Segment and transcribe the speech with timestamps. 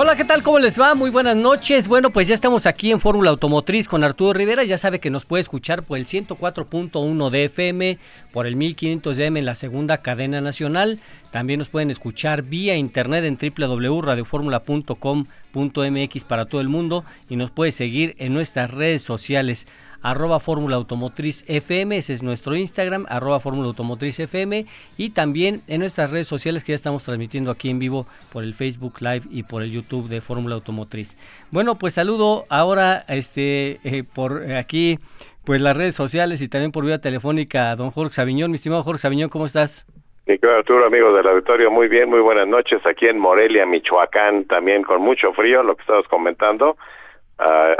[0.00, 0.44] Hola, ¿qué tal?
[0.44, 0.94] ¿Cómo les va?
[0.94, 1.88] Muy buenas noches.
[1.88, 4.62] Bueno, pues ya estamos aquí en Fórmula Automotriz con Arturo Rivera.
[4.62, 7.98] Ya sabe que nos puede escuchar por el 104.1 de FM,
[8.30, 11.00] por el 1500 de M en la segunda cadena nacional.
[11.32, 17.72] También nos pueden escuchar vía internet en www.radioformula.com.mx para todo el mundo y nos puede
[17.72, 19.66] seguir en nuestras redes sociales
[20.02, 24.66] arroba Fórmula Automotriz FM, ese es nuestro Instagram, arroba Fórmula Automotriz FM
[24.96, 28.54] y también en nuestras redes sociales que ya estamos transmitiendo aquí en vivo por el
[28.54, 31.16] Facebook Live y por el YouTube de Fórmula Automotriz.
[31.50, 34.98] Bueno, pues saludo ahora este eh, por aquí
[35.44, 38.50] pues las redes sociales y también por vía telefónica don Jorge Sabiñón.
[38.50, 39.86] Mi estimado Jorge Sabiñón, ¿cómo estás?
[40.26, 44.44] Mi querido Arturo, amigo del auditorio, muy bien, muy buenas noches aquí en Morelia, Michoacán,
[44.44, 46.76] también con mucho frío, lo que estabas comentando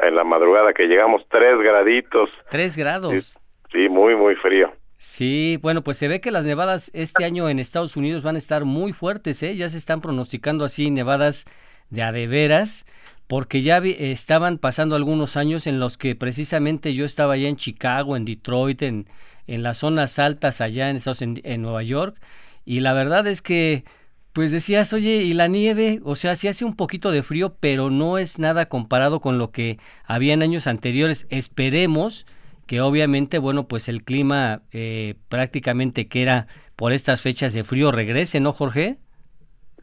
[0.03, 2.31] en la madrugada que llegamos tres graditos.
[2.51, 3.39] Tres grados.
[3.73, 4.73] Sí, muy, muy frío.
[4.99, 8.39] Sí, bueno, pues se ve que las nevadas este año en Estados Unidos van a
[8.39, 9.55] estar muy fuertes, ¿eh?
[9.55, 11.45] Ya se están pronosticando así nevadas
[11.91, 12.85] de adeveras,
[13.29, 18.17] porque ya estaban pasando algunos años en los que precisamente yo estaba allá en Chicago,
[18.17, 19.07] en Detroit, en,
[19.47, 22.17] en las zonas altas allá en, Estados, en Nueva York,
[22.65, 23.85] y la verdad es que
[24.33, 26.01] pues decías, oye, ¿y la nieve?
[26.05, 29.51] O sea, sí hace un poquito de frío, pero no es nada comparado con lo
[29.51, 31.27] que había en años anteriores.
[31.31, 32.27] Esperemos
[32.67, 37.91] que obviamente, bueno, pues el clima eh, prácticamente que era por estas fechas de frío
[37.91, 38.99] regrese, ¿no, Jorge?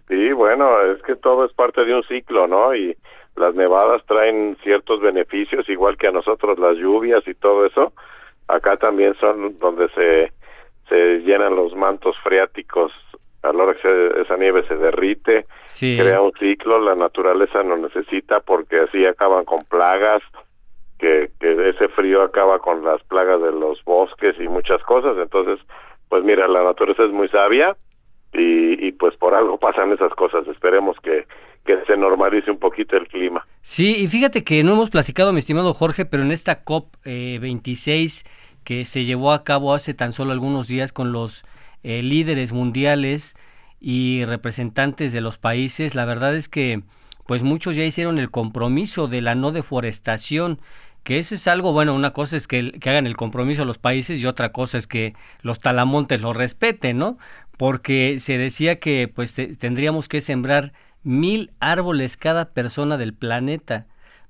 [0.07, 2.75] Sí, bueno, es que todo es parte de un ciclo, ¿no?
[2.75, 2.95] Y
[3.35, 7.91] las nevadas traen ciertos beneficios, igual que a nosotros las lluvias y todo eso.
[8.47, 10.31] Acá también son donde se,
[10.87, 12.91] se llenan los mantos freáticos
[13.45, 15.45] a la hora que esa nieve se derrite,
[15.79, 20.21] crea un ciclo, la naturaleza no necesita porque así acaban con plagas,
[20.97, 25.59] que, que ese frío acaba con las plagas de los bosques y muchas cosas, entonces,
[26.09, 27.75] pues mira, la naturaleza es muy sabia
[28.33, 31.25] y, y pues por algo pasan esas cosas, esperemos que,
[31.65, 33.45] que se normalice un poquito el clima.
[33.61, 37.39] Sí, y fíjate que no hemos platicado, mi estimado Jorge, pero en esta COP eh,
[37.41, 38.23] 26
[38.63, 41.45] que se llevó a cabo hace tan solo algunos días con los
[41.85, 43.35] eh, líderes mundiales
[43.79, 46.81] y representantes de los países, la verdad es que
[47.27, 50.59] pues muchos ya hicieron el compromiso de la no deforestación,
[51.03, 54.25] que eso es algo, bueno, una cosa es que, hagan el compromiso los países y
[54.25, 55.13] otra cosa es que
[55.43, 57.19] los talamontes lo respeten, ¿no?
[57.55, 60.73] Porque se decía que pues tendríamos que sembrar
[61.03, 63.85] mil árboles cada persona del planeta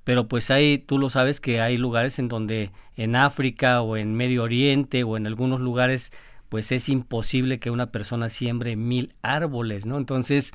[0.05, 4.13] pero pues hay, tú lo sabes que hay lugares en donde en África o en
[4.15, 6.13] Medio Oriente o en algunos lugares
[6.55, 9.97] pues es imposible que una persona siembre mil árboles, ¿no?
[9.97, 10.53] Entonces,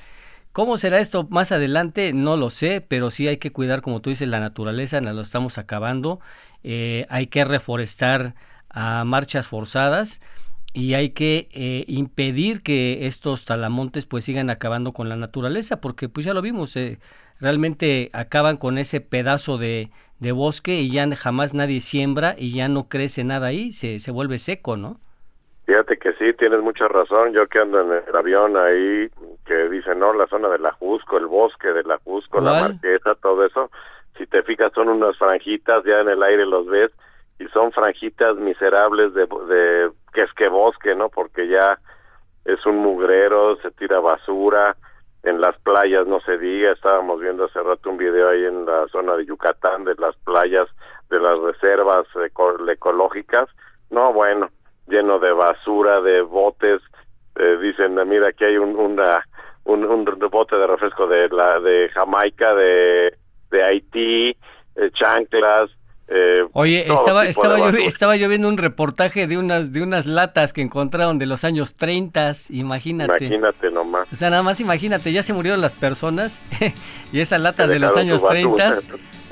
[0.50, 2.14] ¿cómo será esto más adelante?
[2.14, 5.20] No lo sé, pero sí hay que cuidar, como tú dices, la naturaleza, nos lo
[5.20, 6.18] estamos acabando,
[6.64, 8.34] eh, hay que reforestar
[8.70, 10.22] a marchas forzadas
[10.72, 16.08] y hay que eh, impedir que estos talamontes pues sigan acabando con la naturaleza, porque
[16.08, 16.98] pues ya lo vimos, eh,
[17.40, 22.68] realmente acaban con ese pedazo de, de, bosque y ya jamás nadie siembra y ya
[22.68, 24.98] no crece nada ahí, se, se vuelve seco, ¿no?
[25.70, 27.32] Fíjate que sí, tienes mucha razón.
[27.32, 29.08] Yo que ando en el avión ahí,
[29.46, 33.14] que dice, no, la zona de la Jusco, el bosque de la Jusco, la Marquesa,
[33.14, 33.70] todo eso.
[34.18, 36.90] Si te fijas, son unas franjitas, ya en el aire los ves,
[37.38, 41.08] y son franjitas miserables de, de que es que bosque, ¿no?
[41.08, 41.78] Porque ya
[42.46, 44.74] es un mugrero, se tira basura,
[45.22, 48.88] en las playas no se diga, estábamos viendo hace rato un video ahí en la
[48.88, 50.66] zona de Yucatán de las playas,
[51.10, 52.08] de las reservas
[52.66, 53.48] ecológicas.
[53.90, 54.50] No, bueno,
[54.90, 56.80] lleno de basura, de botes.
[57.36, 59.24] Eh, dicen, mira, aquí hay un, una,
[59.64, 63.14] un, un bote de refresco de la de Jamaica, de,
[63.50, 64.36] de Haití,
[64.76, 65.70] eh, chanclas.
[66.12, 70.52] Eh, Oye, estaba estaba yo, estaba yo viendo un reportaje de unas de unas latas
[70.52, 73.26] que encontraron de los años 30, imagínate.
[73.26, 74.12] Imagínate nomás.
[74.12, 76.44] O sea, nada más imagínate, ya se murieron las personas
[77.12, 78.78] y esas latas de los años 30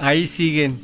[0.01, 0.77] ahí siguen.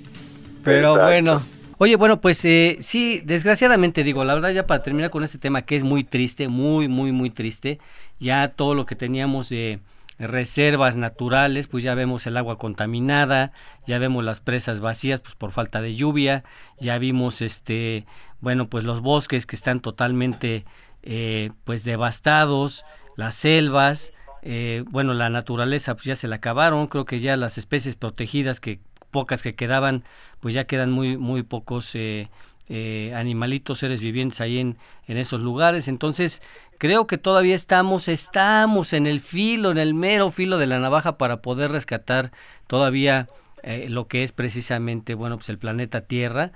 [0.64, 1.40] Pero bueno,
[1.78, 5.62] Oye, bueno, pues eh, sí, desgraciadamente digo, la verdad ya para terminar con este tema
[5.62, 7.80] que es muy triste, muy, muy, muy triste,
[8.20, 9.80] ya todo lo que teníamos de
[10.18, 13.52] reservas naturales, pues ya vemos el agua contaminada,
[13.88, 16.44] ya vemos las presas vacías, pues por falta de lluvia,
[16.80, 18.06] ya vimos este,
[18.40, 20.64] bueno, pues los bosques que están totalmente,
[21.02, 22.84] eh, pues devastados,
[23.16, 24.12] las selvas,
[24.42, 28.60] eh, bueno, la naturaleza pues ya se la acabaron, creo que ya las especies protegidas
[28.60, 28.78] que
[29.14, 30.02] pocas que quedaban,
[30.40, 32.28] pues ya quedan muy, muy pocos eh,
[32.68, 34.76] eh, animalitos, seres vivientes ahí en,
[35.06, 35.86] en esos lugares.
[35.86, 36.42] Entonces,
[36.78, 41.16] creo que todavía estamos, estamos en el filo, en el mero filo de la navaja
[41.16, 42.32] para poder rescatar
[42.66, 43.28] todavía
[43.62, 46.50] eh, lo que es precisamente, bueno, pues el planeta Tierra.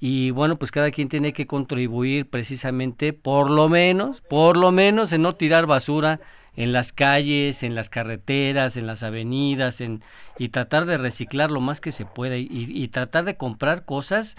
[0.00, 5.12] Y bueno, pues cada quien tiene que contribuir precisamente, por lo menos, por lo menos
[5.12, 6.20] en no tirar basura
[6.58, 10.02] en las calles, en las carreteras, en las avenidas, en,
[10.38, 14.36] y tratar de reciclar lo más que se pueda y, tratar de comprar cosas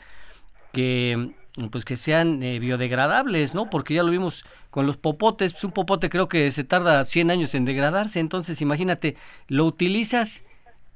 [0.74, 1.32] que
[1.72, 3.70] pues que sean eh, biodegradables, ¿no?
[3.70, 7.32] Porque ya lo vimos con los popotes, pues un popote creo que se tarda 100
[7.32, 9.16] años en degradarse, entonces imagínate,
[9.48, 10.44] lo utilizas,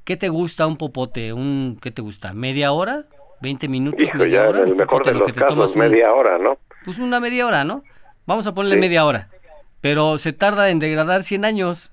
[0.04, 1.32] ¿qué te gusta un popote?
[1.32, 2.34] Un ¿qué te gusta?
[2.34, 3.06] ¿Media hora?
[3.42, 4.14] ¿20 minutos?
[4.14, 6.58] media hora, el mejor de los casos, media hora, ¿no?
[6.84, 7.82] Pues una media hora, ¿no?
[8.26, 9.30] Vamos a ponerle media hora
[9.84, 11.92] pero se tarda en degradar 100 años.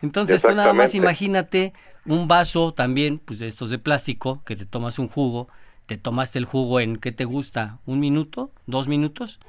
[0.00, 1.72] Entonces tú nada más imagínate
[2.04, 5.48] un vaso también, pues de estos de plástico, que te tomas un jugo,
[5.86, 7.80] te tomaste el jugo en, ¿qué te gusta?
[7.84, 8.52] ¿Un minuto?
[8.66, 9.40] ¿Dos minutos?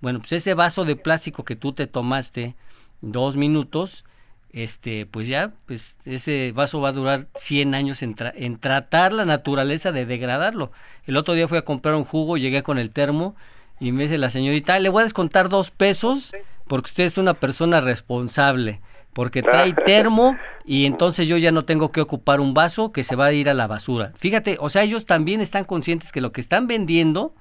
[0.00, 2.56] Bueno, pues ese vaso de plástico que tú te tomaste
[3.00, 4.04] dos minutos,
[4.52, 9.24] este, pues ya, pues ese vaso va a durar 100 años en, en tratar la
[9.24, 10.72] naturaleza de degradarlo.
[11.06, 13.36] El otro día fui a comprar un jugo, llegué con el termo
[13.80, 16.32] y me dice la señorita, le voy a descontar dos pesos
[16.68, 18.80] porque usted es una persona responsable,
[19.12, 23.16] porque trae termo y entonces yo ya no tengo que ocupar un vaso que se
[23.16, 24.12] va a ir a la basura.
[24.16, 27.34] Fíjate, o sea, ellos también están conscientes que lo que están vendiendo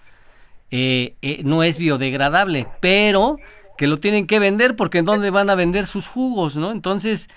[0.71, 3.37] eh, eh, no es biodegradable, pero
[3.77, 6.71] que lo tienen que vender porque en dónde van a vender sus jugos, ¿no?
[6.71, 7.29] Entonces,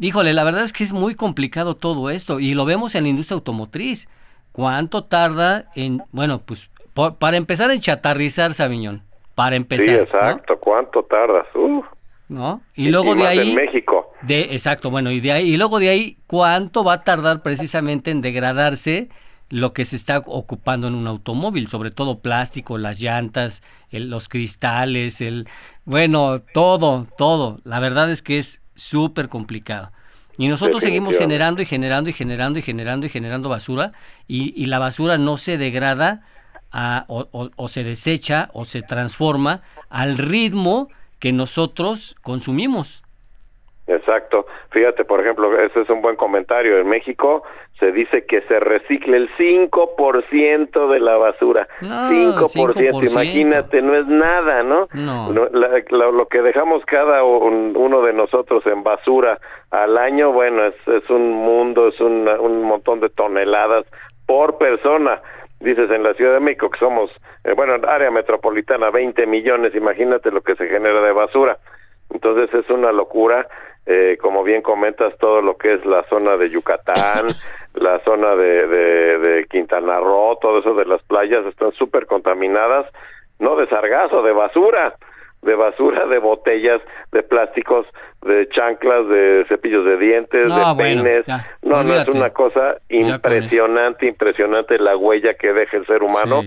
[0.00, 3.10] híjole, la verdad es que es muy complicado todo esto y lo vemos en la
[3.10, 4.08] industria automotriz.
[4.52, 6.70] ¿Cuánto tarda en, bueno, pues
[7.18, 9.02] para empezar en chatarrizar, Sabiñón?
[9.36, 9.84] para empezar.
[9.84, 10.58] Sí, exacto.
[10.58, 11.46] ¿Cuánto tardas?
[12.28, 12.62] ¿No?
[12.74, 13.50] Y, luego de ahí.
[13.50, 14.10] En México.
[14.22, 18.10] De, exacto, bueno, y de ahí, y luego de ahí, ¿cuánto va a tardar precisamente
[18.10, 19.10] en degradarse
[19.48, 21.68] lo que se está ocupando en un automóvil?
[21.68, 25.46] Sobre todo plástico, las llantas, los cristales, el.
[25.84, 27.60] Bueno, todo, todo.
[27.62, 29.92] La verdad es que es súper complicado.
[30.38, 33.92] Y nosotros seguimos generando y generando y generando y generando y generando basura
[34.26, 36.24] y, y la basura no se degrada
[37.08, 40.88] o, se desecha o se transforma al ritmo
[41.20, 43.02] que nosotros consumimos.
[43.86, 44.46] Exacto.
[44.70, 46.78] Fíjate, por ejemplo, ese es un buen comentario.
[46.78, 47.44] En México
[47.78, 51.68] se dice que se recicle el 5% de la basura.
[51.82, 54.88] 5%, imagínate, no es nada, ¿no?
[54.92, 55.32] no.
[55.32, 59.38] lo que dejamos cada uno de nosotros en basura
[59.70, 63.86] al año, bueno, es, es un mundo, es un montón de toneladas
[64.26, 65.22] por persona
[65.60, 67.10] dices en la Ciudad de México que somos,
[67.44, 71.58] eh, bueno, área metropolitana, 20 millones, imagínate lo que se genera de basura.
[72.10, 73.46] Entonces es una locura,
[73.86, 77.28] eh, como bien comentas, todo lo que es la zona de Yucatán,
[77.74, 82.86] la zona de, de, de Quintana Roo, todo eso de las playas están súper contaminadas,
[83.38, 84.94] no de sargazo, de basura
[85.46, 86.82] de basura, de botellas,
[87.12, 87.86] de plásticos,
[88.22, 91.24] de chanclas, de cepillos de dientes, de peines.
[91.62, 96.42] no, no, es una cosa impresionante, impresionante la huella que deja el ser humano.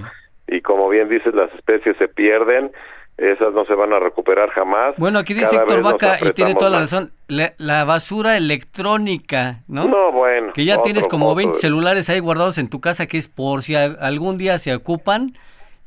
[0.48, 2.72] Y como bien dices, las especies se pierden
[3.20, 4.96] esas no se van a recuperar jamás.
[4.98, 9.88] Bueno, aquí dice Héctor Vaca, y tiene toda la razón, la, basura electrónica, ¿no?
[9.88, 10.54] No, bueno.
[10.54, 13.76] Que ya tienes como 20 celulares ahí guardados en tu casa, que es por si
[13.76, 15.34] algún día se ocupan,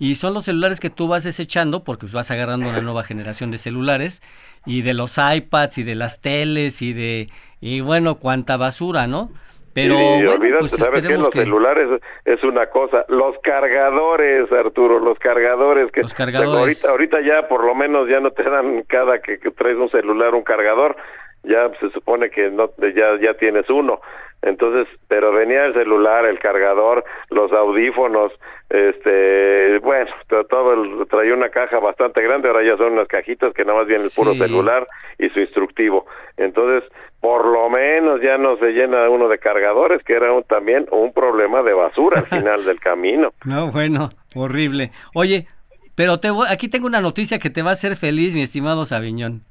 [0.02, 3.52] y son los celulares que tú vas desechando porque pues, vas agarrando una nueva generación
[3.52, 4.20] de celulares
[4.66, 7.28] y de los iPads y de las teles y de
[7.60, 9.30] y bueno cuánta basura no
[9.72, 13.06] pero olvídate, pues, sabes que los celulares es una cosa.
[13.08, 16.84] Los cargadores Arturo los cargadores que los cargadores.
[16.84, 19.88] ahorita ahorita ya por lo menos ya no te dan cada que, que traes un
[19.88, 20.96] celular un cargador.
[21.44, 24.00] Ya se supone que no ya ya tienes uno
[24.42, 28.32] entonces pero venía el celular el cargador los audífonos
[28.68, 30.10] este bueno
[30.48, 33.86] todo el, traía una caja bastante grande ahora ya son unas cajitas que nada más
[33.86, 36.06] viene el puro celular y su instructivo.
[36.36, 41.12] Entonces por lo menos ya no se llena uno de cargadores que era también un
[41.12, 43.32] problema de basura al final del camino.
[43.44, 44.90] No bueno horrible.
[45.14, 45.46] Oye
[45.94, 49.42] pero te aquí tengo una noticia que te va a hacer feliz mi estimado Sabiñón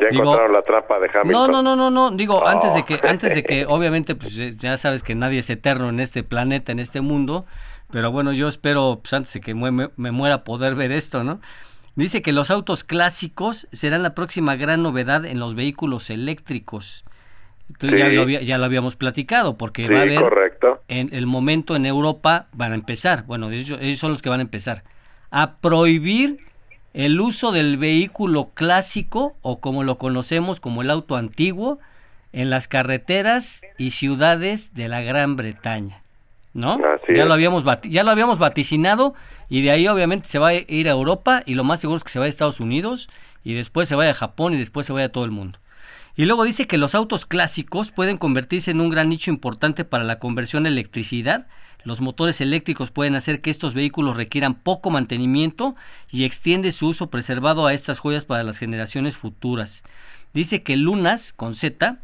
[0.00, 1.30] ya encontraron la trampa de Hamilton.
[1.30, 2.16] No, no, no, no, no.
[2.16, 5.88] Digo, antes de que, antes de que, obviamente, pues ya sabes que nadie es eterno
[5.88, 7.46] en este planeta, en este mundo.
[7.90, 11.40] Pero bueno, yo espero, pues antes de que me, me muera, poder ver esto, ¿no?
[11.94, 17.04] Dice que los autos clásicos serán la próxima gran novedad en los vehículos eléctricos.
[17.68, 20.82] Entonces ya, lo, ya, lo, habíamos platicado, porque va a haber correcto.
[20.88, 24.42] en el momento en Europa van a empezar, bueno, ellos son los que van a
[24.42, 24.84] empezar
[25.30, 26.38] a prohibir
[26.98, 31.78] el uso del vehículo clásico o como lo conocemos como el auto antiguo
[32.32, 36.02] en las carreteras y ciudades de la Gran Bretaña.
[36.54, 36.76] ¿No?
[37.14, 39.14] ya lo habíamos ya lo habíamos vaticinado
[39.48, 42.02] y de ahí obviamente se va a ir a Europa y lo más seguro es
[42.02, 43.08] que se va a Estados Unidos
[43.44, 45.60] y después se vaya a Japón y después se vaya a todo el mundo.
[46.16, 50.02] Y luego dice que los autos clásicos pueden convertirse en un gran nicho importante para
[50.02, 51.46] la conversión a electricidad.
[51.88, 55.74] Los motores eléctricos pueden hacer que estos vehículos requieran poco mantenimiento
[56.10, 59.84] y extiende su uso preservado a estas joyas para las generaciones futuras.
[60.34, 61.96] Dice que Lunas, con Z,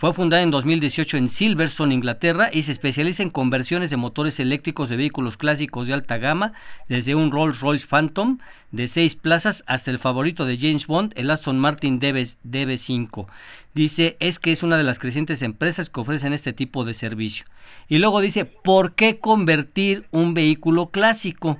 [0.00, 4.88] fue fundada en 2018 en Silverstone, Inglaterra, y se especializa en conversiones de motores eléctricos
[4.88, 6.54] de vehículos clásicos de alta gama,
[6.88, 8.38] desde un Rolls-Royce Phantom
[8.70, 13.28] de seis plazas hasta el favorito de James Bond, el Aston Martin DB, 5
[13.74, 17.44] Dice, es que es una de las crecientes empresas que ofrecen este tipo de servicio.
[17.86, 21.58] Y luego dice, ¿por qué convertir un vehículo clásico?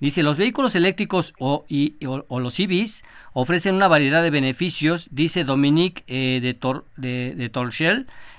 [0.00, 3.04] Dice, los vehículos eléctricos o, los EVs
[3.34, 7.50] ofrecen una variedad de beneficios, dice Dominique eh, de, Tor, de,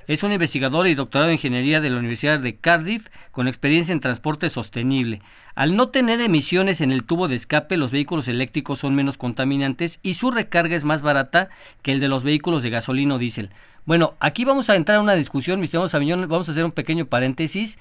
[0.07, 3.99] es un investigador y doctorado en ingeniería de la Universidad de Cardiff con experiencia en
[3.99, 5.21] transporte sostenible.
[5.53, 9.99] Al no tener emisiones en el tubo de escape, los vehículos eléctricos son menos contaminantes
[10.01, 11.49] y su recarga es más barata
[11.83, 13.51] que el de los vehículos de gasolina o diésel.
[13.85, 15.93] Bueno, aquí vamos a entrar a una discusión, mis estimados
[16.27, 17.77] vamos a hacer un pequeño paréntesis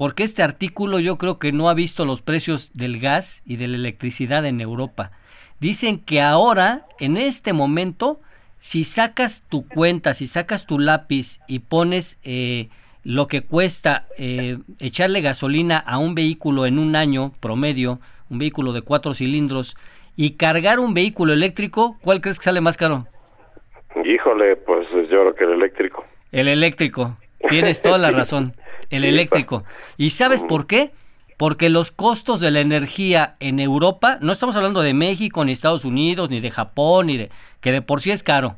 [0.00, 3.68] porque este artículo yo creo que no ha visto los precios del gas y de
[3.68, 5.10] la electricidad en Europa.
[5.60, 8.18] Dicen que ahora, en este momento,
[8.58, 12.70] si sacas tu cuenta, si sacas tu lápiz y pones eh,
[13.04, 18.72] lo que cuesta eh, echarle gasolina a un vehículo en un año promedio, un vehículo
[18.72, 19.76] de cuatro cilindros,
[20.16, 23.06] y cargar un vehículo eléctrico, ¿cuál crees que sale más caro?
[24.02, 26.06] Híjole, pues yo creo que el eléctrico.
[26.32, 27.18] El eléctrico,
[27.50, 28.54] tienes toda la razón
[28.90, 29.64] el eléctrico.
[29.96, 30.92] ¿Y sabes por qué?
[31.36, 35.84] Porque los costos de la energía en Europa, no estamos hablando de México, ni Estados
[35.84, 37.30] Unidos, ni de Japón, ni de
[37.60, 38.56] que de por sí es caro.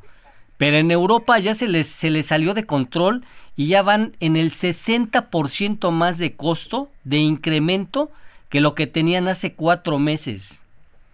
[0.57, 3.25] Pero en Europa ya se les, se les salió de control
[3.57, 8.11] y ya van en el 60% más de costo, de incremento,
[8.49, 10.65] que lo que tenían hace cuatro meses.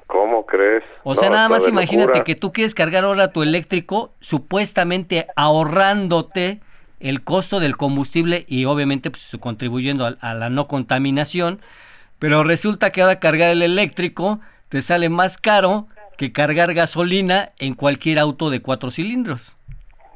[0.07, 0.83] ¿Cómo crees?
[1.05, 6.61] O sea, nada más imagínate que tú quieres cargar ahora tu eléctrico, supuestamente ahorrándote
[7.01, 11.61] el costo del combustible y obviamente pues, contribuyendo a, la no contaminación,
[12.19, 15.87] pero resulta que ahora cargar el eléctrico te sale más caro
[16.17, 19.57] que cargar gasolina en cualquier auto de cuatro cilindros.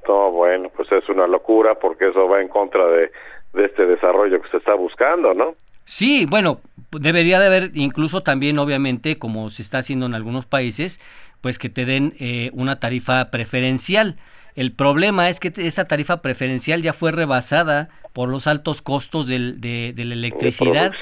[0.08, 3.12] No, bueno, pues es una locura porque eso va en contra de,
[3.54, 5.54] este desarrollo que se está buscando, ¿no?
[5.84, 6.58] Sí, bueno,
[6.90, 11.00] debería de haber incluso también, obviamente, como se está haciendo en algunos países,
[11.40, 14.16] pues que te den eh, una tarifa preferencial.
[14.54, 19.60] El problema es que esa tarifa preferencial ya fue rebasada por los altos costos del,
[19.60, 20.92] de, la electricidad.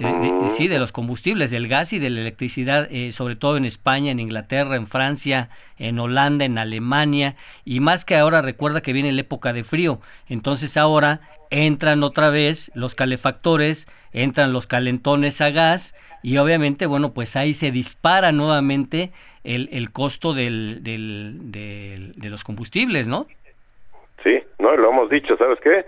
[0.00, 3.64] Eh, sí, de los combustibles, del gas y de la electricidad, eh, sobre todo en
[3.64, 8.92] España, en Inglaterra, en Francia, en Holanda, en Alemania, y más que ahora recuerda que
[8.92, 15.40] viene la época de frío, entonces ahora entran otra vez los calefactores, entran los calentones
[15.40, 19.12] a gas, y obviamente, bueno, pues ahí se dispara nuevamente
[19.44, 23.26] el, el costo del, del, de los combustibles, ¿no?
[24.24, 25.84] Sí, no, lo hemos dicho, ¿sabes qué?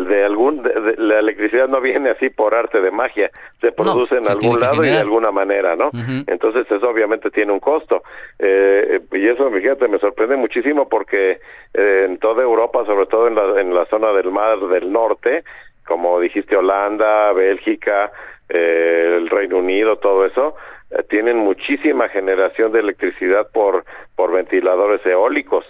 [0.00, 0.62] De algún,
[0.98, 4.88] la electricidad no viene así por arte de magia, se produce en algún lado y
[4.88, 5.90] de alguna manera, ¿no?
[6.28, 8.04] Entonces eso obviamente tiene un costo.
[8.38, 11.40] Eh, y eso, fíjate, me sorprende muchísimo porque
[11.74, 15.42] eh, en toda Europa, sobre todo en la, en la zona del mar del norte,
[15.86, 18.12] como dijiste, Holanda, Bélgica,
[18.48, 20.54] eh, el Reino Unido, todo eso,
[20.90, 23.84] eh, tienen muchísima generación de electricidad por,
[24.14, 25.64] por ventiladores eólicos.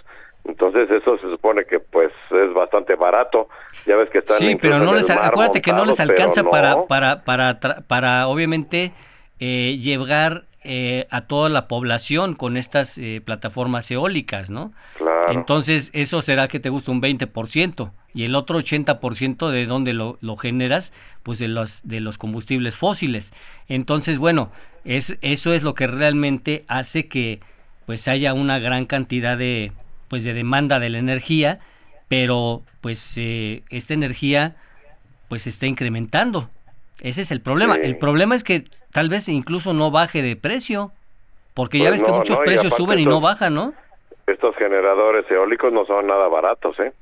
[0.44, 3.48] Entonces eso se supone que pues es bastante barato.
[3.86, 7.22] Ya ves que están Sí, pero no les acuérdate que no les alcanza para para
[7.22, 8.92] para para obviamente
[9.38, 14.72] eh, llevar eh, a toda la población con estas eh, plataformas eólicas, ¿no?
[14.96, 15.11] Claro.
[15.30, 20.18] Entonces, eso será que te gusta un 20% y el otro 80% de dónde lo,
[20.20, 23.32] lo, generas, pues de los, de los combustibles fósiles.
[23.68, 24.50] Entonces, bueno,
[24.84, 27.40] es, eso es lo que realmente hace que
[27.86, 29.72] pues haya una gran cantidad de,
[30.08, 31.60] pues, de demanda de la energía,
[32.08, 34.56] pero pues eh, esta energía
[35.28, 36.50] pues está incrementando.
[37.00, 37.76] Ese es el problema.
[37.76, 40.92] El problema es que tal vez incluso no baje de precio,
[41.54, 43.74] porque ya pues ves que muchos precios suben y no bajan, ¿no?
[44.26, 46.92] Estos generadores eólicos no son nada baratos, ¿eh?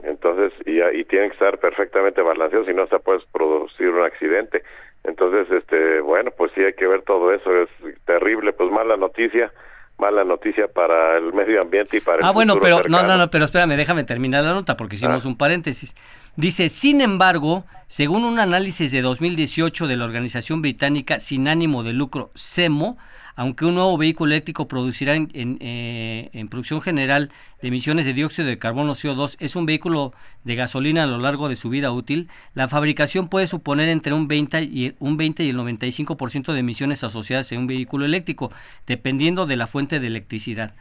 [0.00, 4.62] Entonces, y, y tienen que estar perfectamente balanceados, si no se puede producir un accidente.
[5.04, 7.68] Entonces, este, bueno, pues sí hay que ver todo eso, es
[8.04, 9.52] terrible, pues mala noticia,
[9.98, 13.30] mala noticia para el medio ambiente y para el Ah, bueno, pero no, no, no,
[13.30, 15.28] pero espérame, déjame terminar la nota porque hicimos ah.
[15.28, 15.94] un paréntesis.
[16.36, 21.92] Dice, sin embargo, según un análisis de 2018 de la organización británica sin ánimo de
[21.92, 22.98] lucro CEMO,
[23.38, 27.30] aunque un nuevo vehículo eléctrico producirá en, eh, en, producción general
[27.62, 31.48] de emisiones de dióxido de carbono CO2 es un vehículo de gasolina a lo largo
[31.48, 35.50] de su vida útil, la fabricación puede suponer entre un 20 y, un 20 y
[35.50, 38.50] el 95% de emisiones asociadas a un vehículo eléctrico,
[38.88, 40.74] dependiendo de la fuente de electricidad.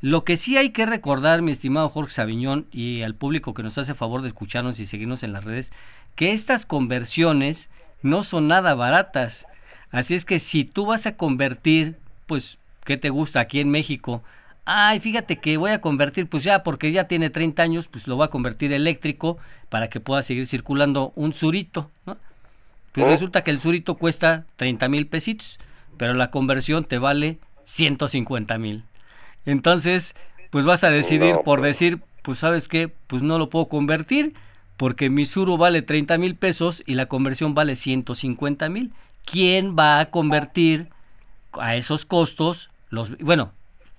[0.00, 3.76] Lo que sí hay que recordar, mi estimado Jorge Sabiñón, y al público que nos
[3.76, 5.72] hace favor de escucharnos y seguirnos en las redes,
[6.14, 7.70] que estas conversiones
[8.02, 9.46] no son nada baratas.
[9.90, 14.22] Así es que si tú vas a convertir, pues, ¿qué te gusta aquí en México?
[14.64, 18.16] Ay, fíjate que voy a convertir, pues ya, porque ya tiene 30 años, pues lo
[18.16, 19.38] voy a convertir eléctrico
[19.68, 22.16] para que pueda seguir circulando un surito, ¿no?
[22.92, 23.10] Pues oh.
[23.10, 25.58] resulta que el surito cuesta 30 mil pesitos,
[25.98, 28.84] pero la conversión te vale 150 mil.
[29.44, 30.14] Entonces,
[30.50, 31.62] pues vas a decidir por pues.
[31.62, 34.34] decir, pues sabes qué, pues no lo puedo convertir
[34.76, 38.92] porque mi suru vale 30 mil pesos y la conversión vale 150 mil.
[39.24, 40.88] ¿Quién va a convertir
[41.60, 43.52] a esos costos los, bueno,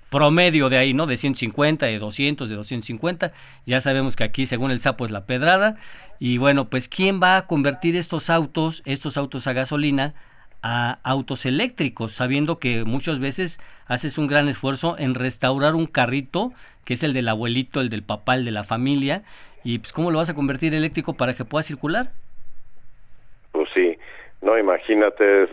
[0.09, 1.07] promedio de ahí, ¿no?
[1.07, 3.33] De 150, de 200, de 250.
[3.65, 5.75] Ya sabemos que aquí, según el sapo, es la pedrada.
[6.19, 10.13] Y bueno, pues ¿quién va a convertir estos autos, estos autos a gasolina,
[10.61, 12.13] a autos eléctricos?
[12.13, 16.53] Sabiendo que muchas veces haces un gran esfuerzo en restaurar un carrito,
[16.85, 19.23] que es el del abuelito, el del papá, el de la familia.
[19.65, 22.13] Y pues ¿cómo lo vas a convertir eléctrico para que pueda circular?
[24.45, 25.49] No, imagínate, es,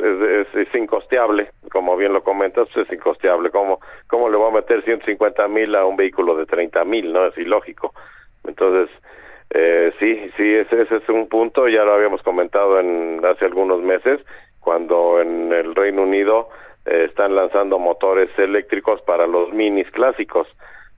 [0.55, 3.51] es, incosteable, como bien lo comentas, es incosteable.
[3.51, 7.11] ¿Cómo, ¿Cómo le voy a meter 150 mil a un vehículo de 30 mil?
[7.11, 7.95] No, es ilógico.
[8.45, 8.95] Entonces,
[9.49, 13.81] eh, sí, sí, ese, ese, es un punto, ya lo habíamos comentado en hace algunos
[13.81, 14.21] meses,
[14.61, 16.51] cuando en el Reino Unido
[16.85, 20.47] eh, están lanzando motores eléctricos para los minis clásicos.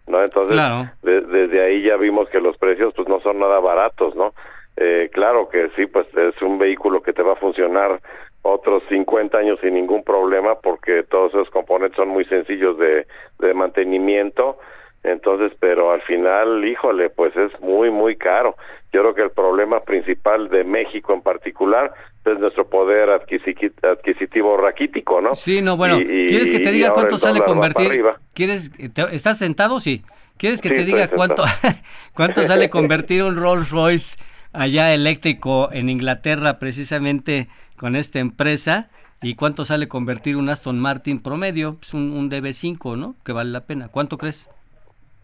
[0.09, 0.21] ¿no?
[0.21, 0.57] Entonces,
[1.03, 4.35] desde ahí ya vimos que los precios pues no son nada baratos, ¿no?
[4.77, 8.01] Eh, claro que sí, pues es un vehículo que te va a funcionar
[8.43, 13.07] otros 50 años sin ningún problema porque todos esos componentes son muy sencillos de,
[13.39, 14.59] de mantenimiento.
[15.03, 18.57] Entonces, pero al final, híjole, pues es muy, muy caro.
[18.93, 21.93] Yo creo que el problema principal de México en particular
[22.25, 25.35] es nuestro poder adquisitivo raquítico, ¿no?
[25.35, 28.03] Sí, no, bueno, ¿quieres que te diga cuánto sale convertir?
[28.33, 28.71] ¿Quieres,
[29.13, 29.79] ¿Estás sentado?
[29.79, 30.03] Sí.
[30.39, 31.45] ¿Quieres que te diga cuánto,
[32.15, 34.17] cuánto sale convertir un Rolls Royce
[34.55, 38.89] allá eléctrico en Inglaterra precisamente con esta empresa
[39.21, 43.15] y cuánto sale convertir un Aston Martin promedio, es un, un DB5, ¿no?
[43.25, 43.89] Que vale la pena.
[43.89, 44.49] ¿Cuánto crees?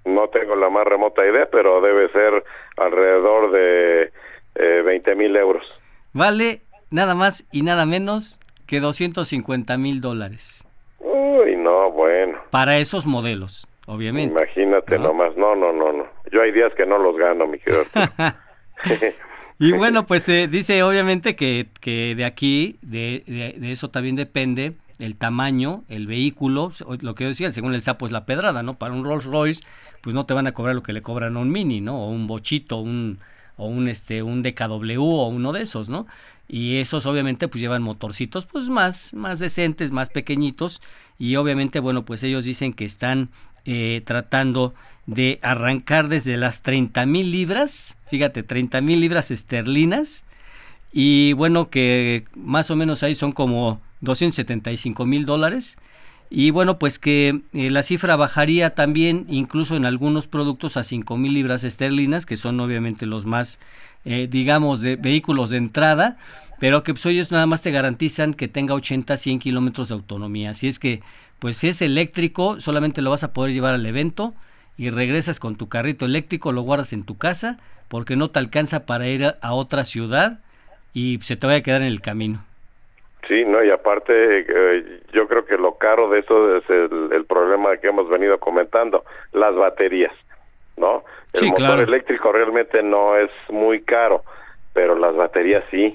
[0.05, 2.43] No tengo la más remota idea, pero debe ser
[2.77, 4.11] alrededor de
[4.55, 5.65] eh, 20 mil euros.
[6.13, 10.65] Vale nada más y nada menos que 250 mil dólares.
[10.99, 12.39] Uy, no, bueno.
[12.51, 14.33] Para esos modelos, obviamente.
[14.33, 16.07] Imagínate nomás, no, no, no, no.
[16.33, 17.85] Yo hay días que no los gano, mi querido.
[19.59, 23.25] y bueno, pues eh, dice obviamente que, que de aquí, de,
[23.59, 28.07] de, eso también depende el tamaño, el vehículo, lo que yo decía, según el sapo
[28.07, 28.75] es la pedrada, ¿no?
[28.75, 29.63] Para un Rolls Royce,
[30.03, 32.05] pues no te van a cobrar lo que le cobran a un Mini, ¿no?
[32.05, 33.19] O un Bochito, un,
[33.57, 36.07] o un, este, un DKW o uno de esos, ¿no?
[36.49, 40.83] Y esos obviamente pues llevan motorcitos pues más, más decentes, más pequeñitos
[41.17, 43.31] y obviamente bueno pues ellos dicen que están
[43.65, 44.75] eh, tratando
[45.11, 50.25] de arrancar desde las 30 mil libras, fíjate, 30 mil libras esterlinas,
[50.93, 55.79] y bueno, que más o menos ahí son como 275 mil dólares.
[56.31, 61.17] Y bueno, pues que eh, la cifra bajaría también incluso en algunos productos a 5
[61.17, 63.59] mil libras esterlinas, que son obviamente los más,
[64.05, 66.19] eh, digamos, de vehículos de entrada,
[66.61, 70.51] pero que pues ellos nada más te garantizan que tenga 80 100 kilómetros de autonomía.
[70.51, 71.03] Así es que,
[71.41, 74.35] pues si es eléctrico, solamente lo vas a poder llevar al evento
[74.81, 77.59] y regresas con tu carrito eléctrico, lo guardas en tu casa
[77.91, 80.39] porque no te alcanza para ir a, otra ciudad
[80.95, 82.43] y se te va a quedar en el camino.
[83.29, 87.77] Sí, no, y aparte eh, yo creo que lo caro de eso es el, problema
[87.77, 90.15] que hemos venido comentando, las baterías,
[90.79, 91.05] ¿no?
[91.35, 94.23] El motor eléctrico realmente no es muy caro,
[94.73, 95.95] pero las baterías sí,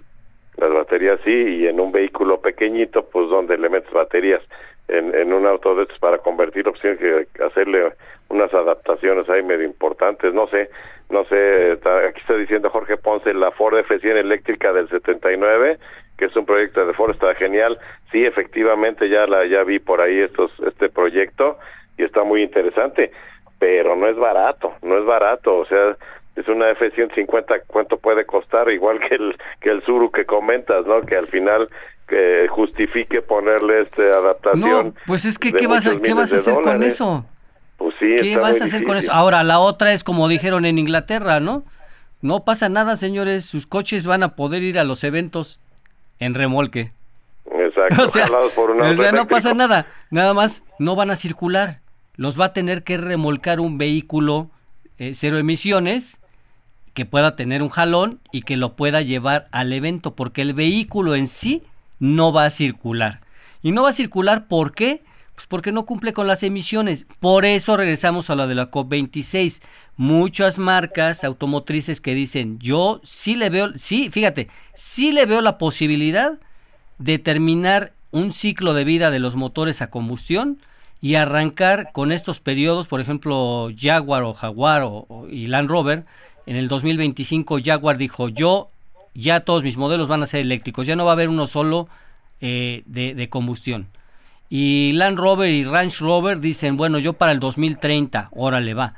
[0.57, 4.43] las baterías sí, y en un vehículo pequeñito, pues donde le metes baterías
[4.87, 7.93] en, en un auto de estos para convertir opciones que hacerle
[8.29, 10.69] unas adaptaciones ahí medio importantes, no sé,
[11.09, 15.77] no sé, aquí está diciendo Jorge Ponce, la Ford F100 eléctrica del 79,
[16.17, 17.77] que es un proyecto de Ford, está genial,
[18.11, 21.57] sí, efectivamente ya la ya vi por ahí estos este proyecto
[21.97, 23.11] y está muy interesante,
[23.59, 25.95] pero no es barato, no es barato, o sea,
[26.35, 28.69] es una F-150, ¿cuánto puede costar?
[28.69, 31.01] Igual que el, que el Suru que comentas, ¿no?
[31.01, 31.69] Que al final
[32.07, 34.87] que justifique ponerle esta adaptación.
[34.87, 37.25] No, pues es que, ¿qué vas, a, ¿qué vas a hacer con eso?
[37.77, 39.11] Pues sí, ¿Qué vas a hacer con eso?
[39.11, 41.63] Ahora, la otra es como dijeron en Inglaterra, ¿no?
[42.21, 45.59] No pasa nada, señores, sus coches van a poder ir a los eventos
[46.19, 46.91] en remolque.
[47.51, 51.79] Exacto, o sea, por o sea no pasa nada, nada más no van a circular,
[52.15, 54.49] los va a tener que remolcar un vehículo
[54.97, 56.19] eh, cero emisiones
[56.95, 61.13] que pueda tener un jalón y que lo pueda llevar al evento, porque el vehículo
[61.13, 61.61] en sí
[61.99, 63.19] no va a circular.
[63.61, 65.03] Y no va a circular, ¿por qué?
[65.35, 67.05] Pues porque no cumple con las emisiones.
[67.19, 69.61] Por eso regresamos a la de la COP26.
[69.97, 75.57] Muchas marcas automotrices que dicen, yo sí le veo, sí, fíjate, sí le veo la
[75.57, 76.39] posibilidad
[76.97, 80.59] de terminar un ciclo de vida de los motores a combustión
[81.01, 86.05] y arrancar con estos periodos, por ejemplo, Jaguar o Jaguar o, y Land Rover,
[86.45, 88.69] en el 2025 Jaguar dijo, yo
[89.13, 91.87] ya todos mis modelos van a ser eléctricos, ya no va a haber uno solo
[92.41, 93.87] eh, de, combustión.
[94.49, 98.93] Y Land Rover y Range Rover dicen, bueno, yo para el 2030, órale va.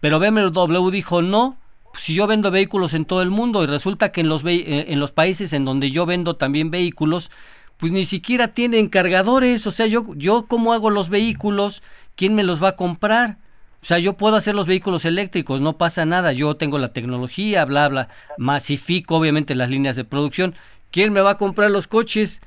[0.00, 1.56] Pero BMW dijo, no,
[1.92, 4.86] pues si yo vendo vehículos en todo el mundo y resulta que en los, eh,
[4.88, 7.30] en los países en donde yo vendo también vehículos,
[7.76, 11.82] pues ni siquiera tienen cargadores, o sea, yo, yo cómo hago los vehículos,
[12.16, 13.36] ¿quién me los va a comprar?
[13.80, 17.64] O sea, yo puedo hacer los vehículos eléctricos, no pasa nada, yo tengo la tecnología,
[17.64, 20.54] bla, bla, masifico obviamente las líneas de producción,
[20.90, 22.42] ¿quién me va a comprar los coches?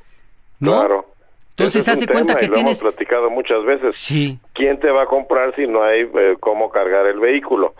[0.59, 1.05] Claro.
[1.51, 2.81] Entonces hace cuenta que lo tienes...
[2.81, 3.95] Hemos platicado muchas veces.
[3.95, 4.39] Sí.
[4.53, 7.75] ¿Quién te va a comprar si no hay eh, cómo cargar el vehículo?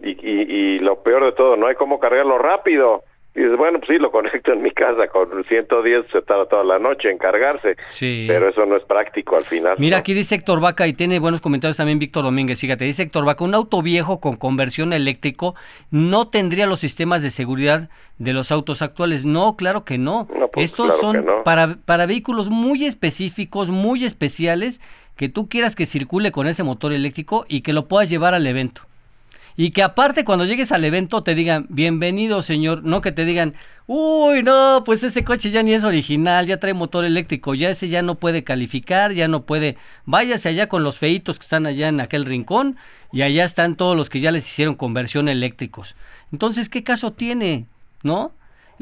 [0.00, 3.02] Y, y, y lo peor de todo, no hay cómo cargarlo rápido.
[3.34, 6.62] Y dices, bueno, pues sí, lo conecto en mi casa con 110, se tarda toda
[6.62, 7.76] la noche en cargarse.
[7.90, 8.26] Sí.
[8.28, 9.74] Pero eso no es práctico al final.
[9.78, 12.60] Mira, aquí dice Héctor Vaca y tiene buenos comentarios también Víctor Domínguez.
[12.60, 15.56] Fíjate, dice Héctor Vaca, un auto viejo con conversión eléctrico
[15.90, 19.24] no tendría los sistemas de seguridad de los autos actuales.
[19.24, 20.28] No, claro que no.
[20.52, 24.80] Pues Estos son para, para vehículos muy específicos, muy especiales,
[25.16, 28.46] que tú quieras que circule con ese motor eléctrico y que lo puedas llevar al
[28.46, 28.82] evento
[29.56, 33.54] y que aparte cuando llegues al evento te digan, bienvenido señor, no que te digan,
[33.86, 37.88] uy, no, pues ese coche ya ni es original, ya trae motor eléctrico, ya ese
[37.88, 41.88] ya no puede calificar, ya no puede, váyase allá con los feitos que están allá
[41.88, 42.76] en aquel rincón
[43.12, 45.94] y allá están todos los que ya les hicieron conversión eléctricos.
[46.32, 47.66] Entonces, ¿qué caso tiene?
[48.02, 48.32] ¿No?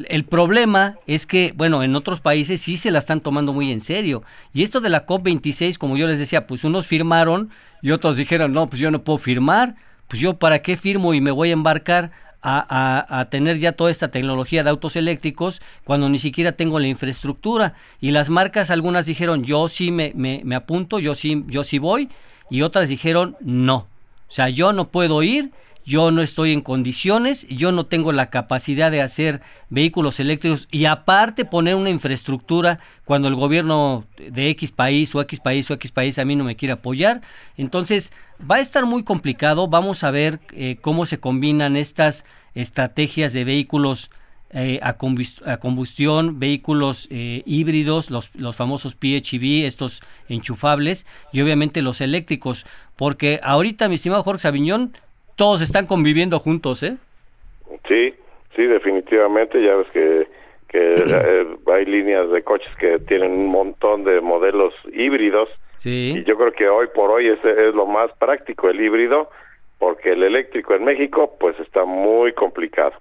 [0.09, 3.83] El problema es que, bueno, en otros países sí se la están tomando muy en
[3.83, 4.23] serio.
[4.55, 7.51] Y esto de la COP26, como yo les decía, pues unos firmaron
[7.83, 9.77] y otros dijeron, no, pues yo no puedo firmar
[10.13, 12.11] pues yo para qué firmo y me voy a embarcar
[12.43, 17.77] a, tener ya toda esta tecnología de autos eléctricos cuando ni siquiera tengo la infraestructura.
[17.99, 21.79] Y las marcas, algunas dijeron, yo sí me, me, me apunto, yo sí, yo sí
[21.79, 22.11] voy,
[22.51, 23.87] y otras dijeron, no.
[24.29, 25.51] O sea, yo no puedo ir
[25.85, 30.85] yo no estoy en condiciones, yo no tengo la capacidad de hacer vehículos eléctricos y
[30.85, 35.91] aparte poner una infraestructura cuando el gobierno de X país o X país o X
[35.91, 37.23] país a mí no me quiere apoyar.
[37.57, 38.13] Entonces
[38.49, 43.45] va a estar muy complicado, vamos a ver eh, cómo se combinan estas estrategias de
[43.45, 44.11] vehículos
[44.55, 52.03] eh, a, combustión, vehículos eh, híbridos, los, los famosos PHEV, estos enchufables, y obviamente los
[52.03, 52.67] eléctricos,
[52.97, 54.93] porque ahorita, mi estimado Jorge Sabiñón,
[55.37, 56.97] todos están conviviendo juntos, ¿eh?
[57.89, 58.15] Sí,
[58.55, 59.63] sí, definitivamente.
[59.63, 60.27] Ya ves que,
[60.69, 65.49] que eh, hay líneas de coches que tienen un montón de modelos híbridos.
[65.79, 66.15] Sí.
[66.17, 69.31] Y yo creo que hoy por hoy es, es lo más práctico el híbrido,
[69.79, 72.93] porque el eléctrico en México pues está muy complicado.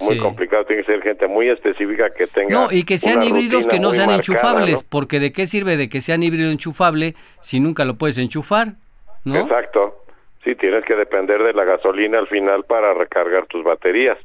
[0.00, 2.48] Muy complicado, tiene que ser gente muy específica que tenga.
[2.48, 6.00] No, y que sean híbridos que no sean enchufables, porque ¿de qué sirve de que
[6.00, 8.76] sean híbrido enchufable si nunca lo puedes enchufar?
[9.24, 9.40] ¿no?
[9.40, 9.99] Exacto,
[10.44, 14.18] sí tienes que depender de la gasolina al final para recargar tus baterías.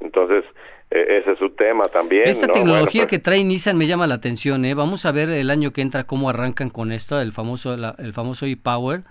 [0.00, 0.44] Entonces,
[0.90, 2.28] e, ese es su tema también.
[2.28, 4.74] Esta tecnología que trae Nissan me llama la atención, ¿eh?
[4.74, 8.46] Vamos a ver el año que entra cómo arrancan con esto, el famoso, el famoso
[8.46, 9.02] e-Power,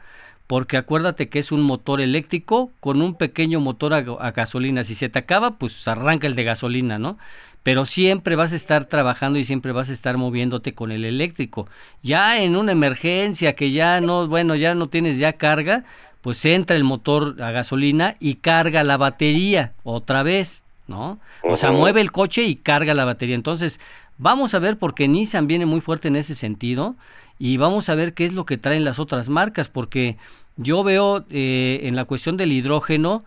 [0.47, 4.83] porque acuérdate que es un motor eléctrico con un pequeño motor a, gasolina.
[4.83, 7.17] Si se te acaba, pues arranca el de gasolina, ¿no?
[7.61, 11.67] Pero siempre vas a estar trabajando y siempre vas a estar moviéndote con el eléctrico.
[12.01, 15.83] Ya en una emergencia que ya no, bueno, ya no tienes ya carga,
[16.21, 21.19] pues entra el motor a gasolina y carga la batería otra vez, ¿no?
[21.43, 23.35] O sea, mueve el coche y carga la batería.
[23.35, 23.79] Entonces,
[24.17, 26.95] vamos a ver porque Nissan viene muy fuerte en ese sentido
[27.37, 30.17] y vamos a ver qué es lo que traen las otras marcas porque
[30.57, 33.23] yo veo eh, en la cuestión del hidrógeno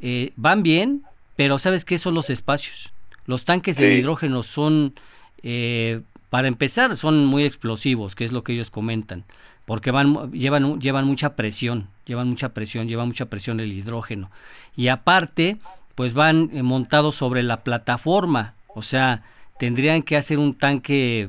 [0.00, 1.02] eh, van bien,
[1.34, 2.92] pero ¿sabes qué son los espacios?
[3.26, 4.94] Los tanques de hidrógeno son,
[5.42, 9.24] eh, para empezar, son muy explosivos, que es lo que ellos comentan
[9.66, 14.30] porque van, llevan, llevan mucha presión, llevan mucha presión, llevan mucha presión el hidrógeno.
[14.76, 15.56] Y aparte,
[15.94, 19.22] pues van eh, montados sobre la plataforma, o sea,
[19.58, 21.28] tendrían que hacer un tanque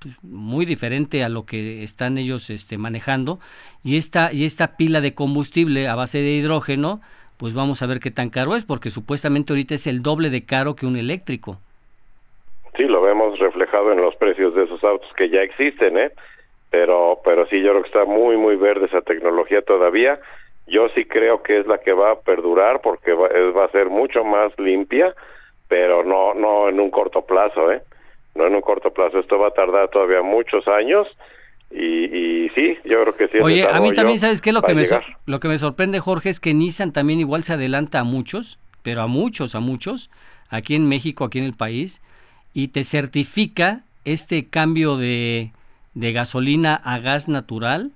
[0.00, 3.38] pues, muy diferente a lo que están ellos este, manejando.
[3.84, 7.00] Y esta, y esta pila de combustible a base de hidrógeno,
[7.36, 10.44] pues vamos a ver qué tan caro es, porque supuestamente ahorita es el doble de
[10.44, 11.58] caro que un eléctrico.
[12.76, 16.10] Sí, lo vemos reflejado en los precios de esos autos que ya existen, ¿eh?
[16.70, 20.18] Pero pero sí yo creo que está muy muy verde esa tecnología todavía
[20.66, 23.88] yo sí creo que es la que va a perdurar porque va, va a ser
[23.88, 25.14] mucho más limpia
[25.68, 27.82] pero no no en un corto plazo eh
[28.34, 31.06] no en un corto plazo esto va a tardar todavía muchos años
[31.70, 33.38] Y, sí, yo creo que sí.
[33.42, 34.52] Oye, a mí también, ¿sabes qué?
[34.52, 34.86] Lo que, me
[35.26, 39.02] lo que me sorprende, Jorge, es que Nissan también igual se adelanta a muchos, pero
[39.02, 40.08] a muchos, a muchos,
[40.48, 42.00] aquí en México, aquí en el país,
[42.54, 45.50] y te certifica este cambio de,
[45.96, 47.90] de gasolina a gas natural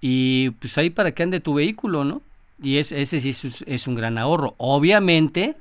[0.00, 2.20] y pues ahí para que ande tu vehículo, ¿no?
[2.60, 3.30] Y es, ese sí
[3.66, 4.54] es, un gran ahorro.
[4.58, 5.54] Obviamente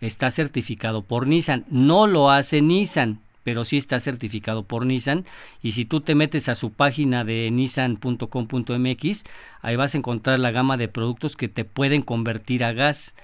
[0.00, 1.66] está certificado por Nissan.
[1.70, 5.26] No lo hace Nissan, pero sí está certificado por Nissan.
[5.62, 9.24] Y si tú te metes a su página de nissan.com.mx,
[9.60, 13.14] ahí vas a encontrar la gama de productos que te pueden convertir a gas.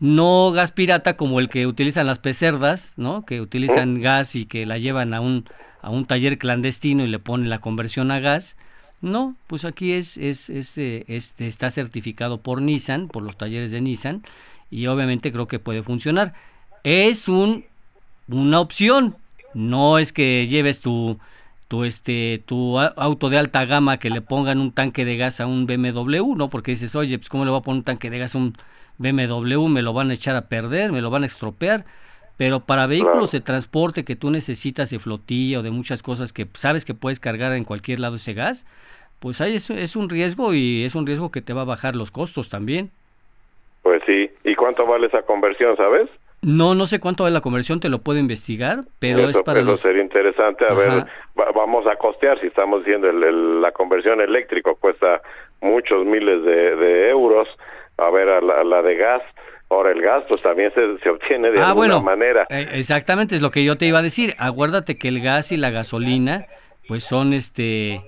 [0.00, 3.24] No gas pirata como el que utilizan las pecerdas, ¿no?
[3.24, 5.44] Que utilizan gas y que la llevan a un,
[5.82, 8.56] a un taller clandestino y le ponen la conversión a gas
[9.04, 11.04] no, pues aquí es, es, este,
[11.46, 14.22] está certificado por Nissan, por los talleres de Nissan,
[14.70, 16.32] y obviamente creo que puede funcionar.
[16.84, 17.66] Es un,
[18.28, 19.16] una opción,
[19.52, 21.18] no es que lleves tu,
[21.68, 25.46] tu, este, tu auto de alta gama que le pongan un tanque de gas a
[25.46, 26.48] un BMW, ¿no?
[26.48, 28.56] Porque dices, oye, pues ¿cómo le voy a poner un tanque de gas a un
[28.98, 29.68] BMW?
[29.68, 31.84] Me lo van a echar a perder, me lo van a estropear.
[32.36, 36.46] Pero para vehículos de transporte que tú necesitas de flotilla o de muchas cosas que
[36.54, 38.66] sabes que puedes cargar en cualquier lado ese gas,
[39.20, 41.94] pues ahí es, es un riesgo y es un riesgo que te va a bajar
[41.94, 42.90] los costos también.
[43.82, 44.30] Pues sí.
[44.42, 46.10] ¿Y cuánto vale esa conversión, sabes?
[46.44, 49.76] No, no sé cuánto vale la conversión, te lo puedo investigar, pero es para eso
[49.78, 50.66] sería interesante.
[50.68, 51.06] A ver,
[51.54, 55.22] vamos a costear, si estamos diciendo el, la conversión eléctrico cuesta
[55.62, 57.48] muchos miles de, euros,
[57.96, 59.22] a ver, a la, de gas,
[59.70, 62.46] ahora el gas pues también se, se obtiene de ah, alguna manera.
[62.50, 64.34] Eh, exactamente, es lo que yo te iba a decir.
[64.38, 66.46] Acuérdate que el gas y la gasolina
[66.88, 68.02] pues son este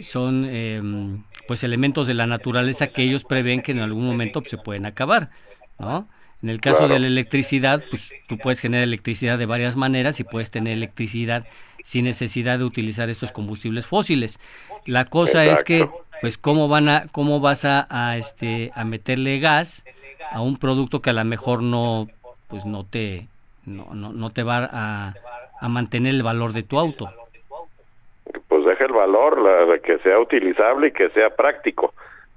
[0.00, 4.50] son em, pues elementos de la naturaleza que ellos prevén que en algún momento pues,
[4.50, 5.30] se pueden acabar,
[5.78, 6.08] ¿no?
[6.42, 10.24] En el caso de la electricidad, pues tú puedes generar electricidad de varias maneras y
[10.24, 11.46] puedes tener electricidad
[11.84, 14.40] sin necesidad de utilizar estos combustibles fósiles.
[14.86, 15.86] La cosa es que,
[16.20, 19.84] pues, cómo van a, cómo vas a, este, a meterle gas
[20.32, 22.08] a un producto que a lo mejor no,
[22.48, 23.26] pues, no te,
[23.66, 25.14] no, no, no te va a,
[25.60, 27.10] a mantener el valor de tu auto
[28.80, 31.94] el valor, la, que sea utilizable y que sea práctico,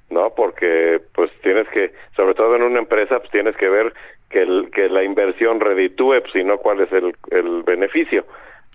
[0.10, 0.32] ¿no?
[0.32, 3.94] Porque pues tienes que, sobre todo en una empresa, pues tienes que ver
[4.30, 8.26] que, el, que la inversión reditúe, pues, si no, cuál es el, el beneficio.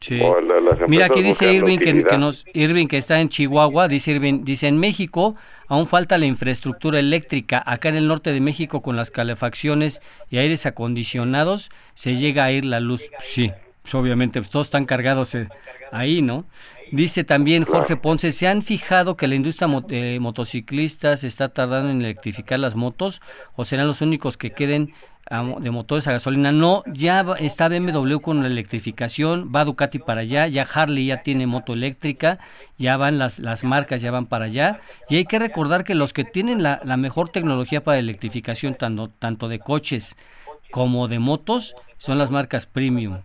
[0.01, 0.21] Sí.
[0.87, 4.79] Mira, aquí dice Irving que, nos, Irving que está en Chihuahua, dice Irving, dice en
[4.79, 5.35] México
[5.67, 7.63] aún falta la infraestructura eléctrica.
[7.65, 12.53] Acá en el norte de México con las calefacciones y aires acondicionados se llega a
[12.53, 13.03] ir la luz.
[13.21, 15.49] Sí, pues, obviamente pues, todos están cargados eh,
[15.93, 16.47] ahí, ¿no?
[16.91, 22.01] Dice también Jorge Ponce, ¿se han fijado que la industria de motociclistas está tardando en
[22.01, 23.21] electrificar las motos
[23.57, 24.95] o serán los únicos que queden
[25.31, 26.53] de motores a gasolina?
[26.53, 31.47] No, ya está BMW con la electrificación, va Ducati para allá, ya Harley ya tiene
[31.47, 32.39] moto eléctrica,
[32.79, 34.81] ya van las, las marcas, ya van para allá.
[35.09, 39.49] Y hay que recordar que los que tienen la, mejor tecnología para electrificación, tanto, tanto
[39.49, 40.17] de coches
[40.71, 43.19] como de motos, son las marcas premium.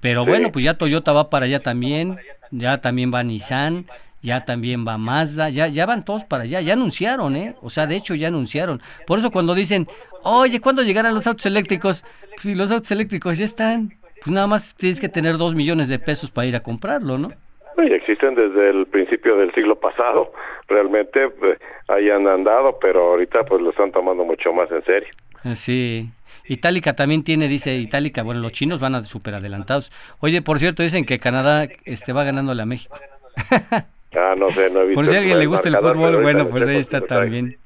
[0.00, 2.18] Pero bueno, pues ya Toyota va para allá también,
[2.50, 3.86] ya también va Nissan,
[4.22, 7.54] ya también va Mazda, ya, ya van todos para allá, ya anunciaron, ¿eh?
[7.60, 8.80] O sea, de hecho ya anunciaron.
[9.06, 9.88] Por eso cuando dicen,
[10.22, 12.04] oye, ¿cuándo llegarán los autos eléctricos?
[12.30, 15.88] Pues si los autos eléctricos ya están, pues nada más tienes que tener dos millones
[15.88, 17.32] de pesos para ir a comprarlo, ¿no?
[17.78, 20.32] Y existen desde el principio del siglo pasado,
[20.68, 21.58] realmente pues,
[21.88, 25.08] ahí han andado, pero ahorita pues lo están tomando mucho más en serio.
[25.54, 26.10] Sí.
[26.44, 29.90] Itálica también tiene, dice Itálica, bueno, los chinos van a súper adelantados.
[30.20, 32.96] Oye, por cierto, dicen que Canadá este, va ganándole a México.
[34.14, 36.48] ah, no sé, no he visto Por si a alguien le gusta el fútbol, bueno,
[36.48, 37.58] pues ahí está también.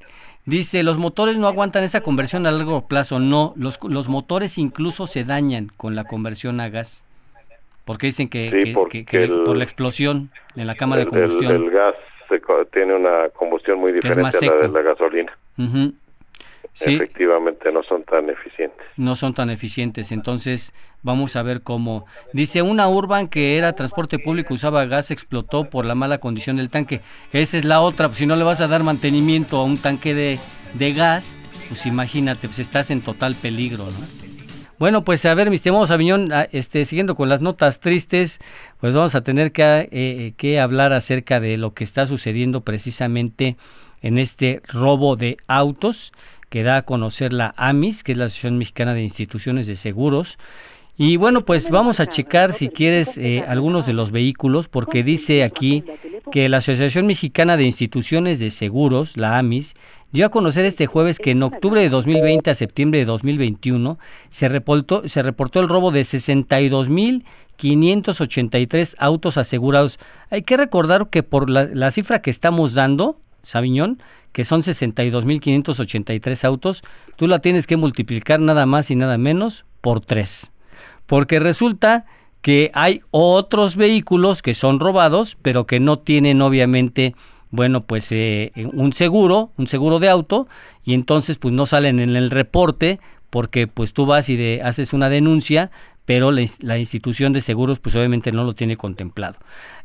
[0.44, 3.18] Dice, los motores no aguantan esa conversión a largo plazo.
[3.18, 7.04] No, los, los motores incluso se dañan con la conversión a gas.
[7.84, 8.72] Porque dicen que,
[9.44, 11.52] por la explosión en la cámara de combustión.
[11.52, 11.94] El, gas
[12.72, 15.32] tiene una combustión muy diferente a la de la gasolina
[16.80, 18.86] efectivamente no son tan eficientes.
[18.96, 22.06] No son tan eficientes, entonces vamos a ver cómo.
[22.32, 26.70] Dice, una urban que era transporte público usaba gas, explotó por la mala condición del
[26.70, 27.00] tanque.
[27.32, 30.14] Esa es la otra, pues si no le vas a dar mantenimiento a un tanque
[30.14, 30.38] de,
[30.74, 31.34] de gas,
[31.68, 34.26] pues imagínate, pues estás en total peligro, ¿no?
[34.78, 38.40] Bueno, pues a ver, mis estimados Aviñón, ah, este, siguiendo con las notas tristes,
[38.78, 42.60] pues vamos a tener que, eh, eh, que hablar acerca de lo que está sucediendo
[42.60, 43.56] precisamente
[44.02, 46.12] en este robo de autos
[46.48, 50.38] que da a conocer la AMIS, que es la Asociación Mexicana de Instituciones de Seguros,
[50.98, 55.44] Y bueno, pues vamos a checar si quieres eh, algunos de los vehículos, porque dice
[55.44, 55.84] aquí
[56.32, 59.74] que la Asociación Mexicana de Instituciones de Seguros, la AMIS,
[60.12, 63.98] dio a conocer este jueves que en octubre de 2020 a septiembre de 2021
[64.30, 69.98] se reportó, se reportó el robo de 62.583 autos asegurados.
[70.30, 76.44] Hay que recordar que por la, la cifra que estamos dando, Sabiñón, que son 62.583
[76.44, 76.82] autos,
[77.16, 80.50] tú la tienes que multiplicar nada más y nada menos por 3
[81.06, 82.04] porque resulta
[82.42, 87.14] que hay otros vehículos que son robados, pero que no tienen obviamente,
[87.50, 90.46] bueno, pues eh, un seguro, un seguro de auto,
[90.84, 94.92] y entonces pues no salen en el reporte porque pues tú vas y de, haces
[94.92, 95.70] una denuncia,
[96.06, 99.34] pero la, institución de seguros pues obviamente no lo tiene contemplado.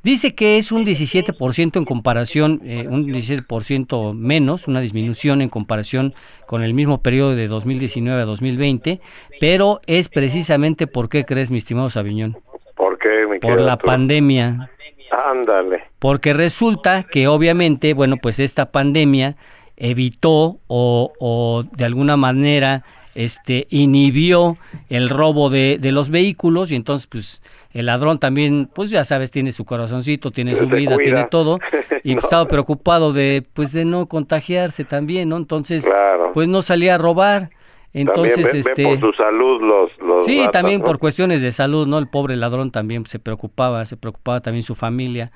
[0.03, 6.13] Dice que es un 17% en comparación, eh, un 17% menos, una disminución en comparación
[6.45, 9.01] con el mismo periodo de 2019 a 2020,
[9.39, 12.37] pero es precisamente por qué crees, mi estimado Sabiñón.
[12.75, 14.69] ¿Por qué, mi Por la pandemia.
[15.11, 15.83] Ándale.
[15.97, 19.35] Porque resulta que obviamente, bueno, pues esta pandemia
[19.75, 22.83] evitó o, o de alguna manera
[23.15, 24.57] este inhibió
[24.89, 27.41] el robo de, de, los vehículos y entonces pues
[27.73, 31.59] el ladrón también pues ya sabes tiene su corazoncito tiene su vida tiene todo
[32.03, 35.89] y estaba preocupado de pues de no contagiarse también no entonces
[36.33, 37.49] pues no salía a robar.
[37.93, 42.07] Entonces este por su salud los, los sí también por cuestiones de salud no el
[42.07, 45.33] pobre ladrón también se preocupaba se preocupaba también su familia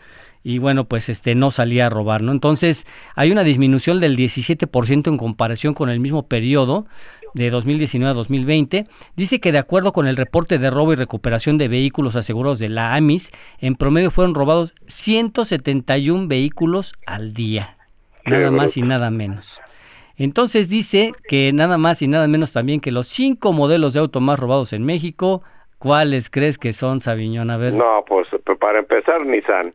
[0.47, 2.31] y bueno, pues este no salía a robar, ¿no?
[2.31, 2.85] Entonces,
[3.15, 6.85] hay una disminución del 17% en comparación con el mismo periodo
[7.35, 11.57] de 2019 a 2020, dice que de acuerdo con el reporte de robo y recuperación
[11.57, 17.77] de vehículos asegurados de la AMIS, en promedio fueron robados 171 vehículos al día,
[18.25, 19.61] nada más y nada menos.
[20.17, 24.21] Entonces dice que nada más y nada menos también que los cinco modelos de auto
[24.21, 25.43] más robados en México,
[25.77, 27.51] ¿cuáles crees que son, Sabiñón?
[27.51, 27.73] A ver.
[27.73, 28.27] No, pues
[28.59, 29.73] para empezar, Nissan.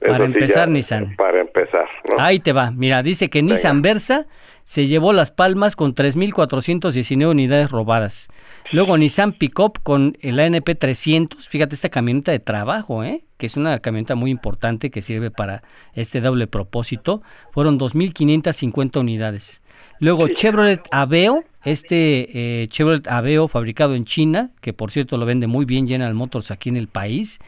[0.00, 1.14] Para empezar, Nissan.
[1.16, 1.86] Para empezar.
[2.18, 2.70] Ahí te va.
[2.70, 4.26] Mira, dice que Nissan Versa
[4.64, 8.28] se llevó las palmas con 3.419 unidades robadas.
[8.72, 13.24] Luego Nissan Pickup con el ANP 300, fíjate esta camioneta de trabajo, ¿eh?
[13.36, 17.22] que es una camioneta muy importante que sirve para este doble propósito,
[17.52, 19.60] fueron 2.550 unidades.
[20.00, 25.46] Luego Chevrolet Aveo, este eh, Chevrolet Aveo fabricado en China, que por cierto lo vende
[25.46, 27.38] muy bien General Motors aquí en el país,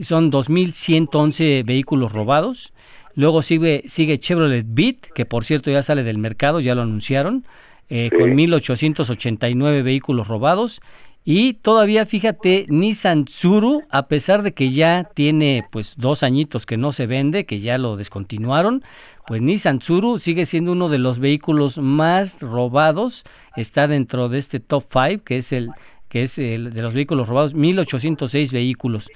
[0.00, 2.72] son 2.111 vehículos robados.
[3.14, 7.44] Luego sigue, sigue Chevrolet Beat, que por cierto ya sale del mercado, ya lo anunciaron,
[7.88, 10.80] eh, con 1.889 vehículos robados.
[11.24, 16.78] Y todavía, fíjate, Nissan Tsuru, a pesar de que ya tiene pues dos añitos que
[16.78, 18.82] no se vende, que ya lo descontinuaron,
[19.26, 23.24] pues Nissan Tsuru sigue siendo uno de los vehículos más robados,
[23.56, 25.70] está dentro de este top 5, que es el
[26.10, 29.08] que es el de los vehículos robados, 1806 vehículos.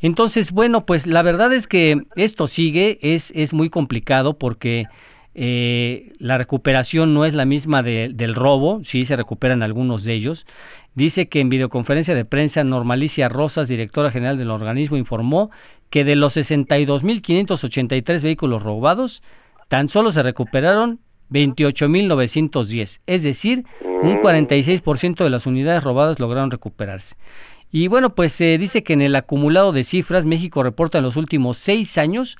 [0.00, 4.86] Entonces, bueno, pues la verdad es que esto sigue, es, es muy complicado porque
[5.34, 10.44] eh, la recuperación no es la misma del robo, sí se recuperan algunos de ellos.
[10.94, 15.50] Dice que en videoconferencia de prensa Normalicia Rosas, directora general del organismo, informó
[15.88, 19.22] que de los 62.583 vehículos robados,
[19.68, 23.64] tan solo se recuperaron 28.910, es decir,
[24.02, 25.24] un 46% mm.
[25.24, 27.16] de las unidades robadas lograron recuperarse.
[27.70, 31.16] Y bueno, pues se dice que en el acumulado de cifras, México reporta en los
[31.16, 32.36] últimos seis años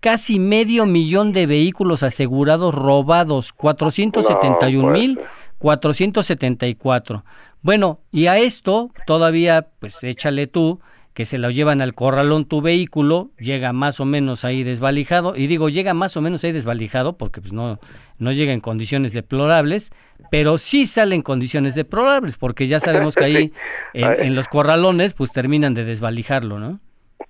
[0.00, 5.20] casi medio millón de vehículos asegurados robados, 471 mil
[5.58, 7.24] 474.
[7.62, 10.80] Bueno, y a esto todavía, pues échale tú,
[11.14, 15.46] que se lo llevan al corralón tu vehículo, llega más o menos ahí desvalijado, y
[15.46, 17.78] digo llega más o menos ahí desvalijado porque pues no,
[18.18, 19.92] no llega en condiciones deplorables,
[20.32, 23.52] pero sí sale en condiciones deplorables, porque ya sabemos que ahí
[23.94, 26.80] en, los corralones pues terminan de desvalijarlo, ¿no?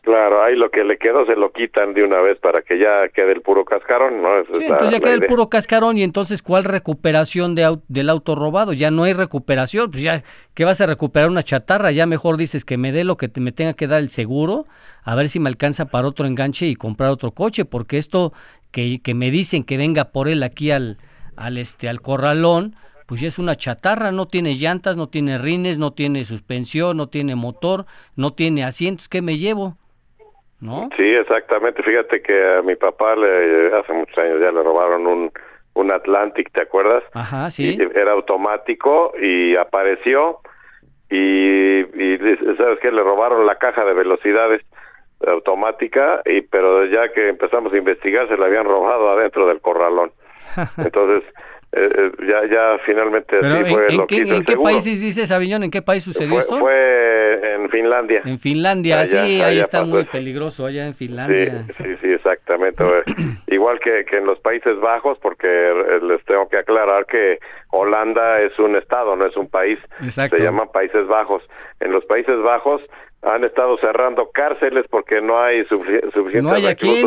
[0.04, 3.08] Claro, ahí lo que le quedó se lo quitan de una vez para que ya
[3.08, 4.28] quede el puro cascarón, ¿no?
[4.52, 8.74] sí, entonces ya queda el puro cascarón y entonces ¿cuál recuperación de, del auto robado?
[8.74, 11.90] Ya no hay recuperación, pues ya, ¿qué vas a recuperar una chatarra?
[11.90, 14.66] Ya mejor dices que me dé lo que te, me tenga que dar el seguro,
[15.04, 18.34] a ver si me alcanza para otro enganche y comprar otro coche, porque esto
[18.72, 20.98] que, que me dicen que venga por él aquí al,
[21.34, 25.78] al, este, al corralón, pues ya es una chatarra, no tiene llantas, no tiene rines,
[25.78, 27.86] no tiene suspensión, no tiene motor,
[28.16, 29.78] no tiene asientos, ¿qué me llevo?
[30.96, 31.82] Sí, exactamente.
[31.82, 35.30] Fíjate que a mi papá le, hace muchos años ya le robaron un,
[35.74, 37.02] un Atlantic, ¿te acuerdas?
[37.12, 37.78] Ajá, sí.
[37.94, 40.38] era automático y apareció
[41.10, 42.18] y, y
[42.56, 42.90] sabes qué?
[42.90, 44.62] le robaron la caja de velocidades
[45.26, 50.12] automática y pero ya que empezamos a investigar se la habían robado adentro del corralón.
[50.76, 51.24] Entonces
[51.76, 55.64] eh, eh, ya ya finalmente sí fue ¿en, qué, ¿en qué país dices Aviñón?
[55.64, 56.58] ¿En qué país sucedió esto?
[56.58, 58.22] Fue en Finlandia.
[58.24, 61.64] En Finlandia, sí, ahí está muy peligroso, allá en Finlandia.
[61.66, 62.84] Sí, sí, sí exactamente.
[63.48, 65.46] Igual que, que en los Países Bajos, porque
[66.02, 67.38] les tengo que aclarar que
[67.70, 69.78] Holanda es un estado, no es un país.
[70.10, 71.42] Se llaman Países Bajos.
[71.80, 72.82] En los Países Bajos
[73.22, 77.02] han estado cerrando cárceles porque no hay suficiente no hay aquí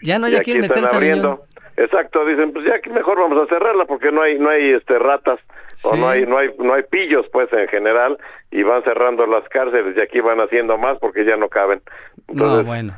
[0.00, 1.44] ya no hay aquí, meterse abriendo.
[1.76, 4.98] Exacto, dicen, pues ya que mejor vamos a cerrarla porque no hay no hay este
[4.98, 5.38] ratas
[5.82, 8.16] o no hay no hay no hay pillos pues en general
[8.50, 11.82] y van cerrando las cárceles y aquí van haciendo más porque ya no caben.
[12.28, 12.94] no, bueno.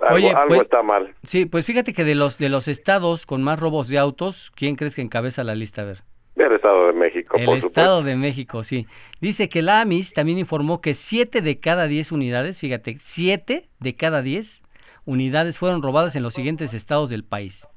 [0.00, 1.12] Algo, algo pues, está mal.
[1.24, 4.76] Sí, pues fíjate que de los de los estados con más robos de autos, ¿quién
[4.76, 5.82] crees que encabeza la lista?
[5.82, 5.98] A ver.
[6.36, 7.36] El Estado de México.
[7.36, 8.86] El Estado de México, sí.
[9.20, 13.96] Dice que la AMIS también informó que 7 de cada 10 unidades, fíjate, 7 de
[13.96, 14.62] cada 10
[15.04, 17.68] unidades fueron robadas en los siguientes estados del país.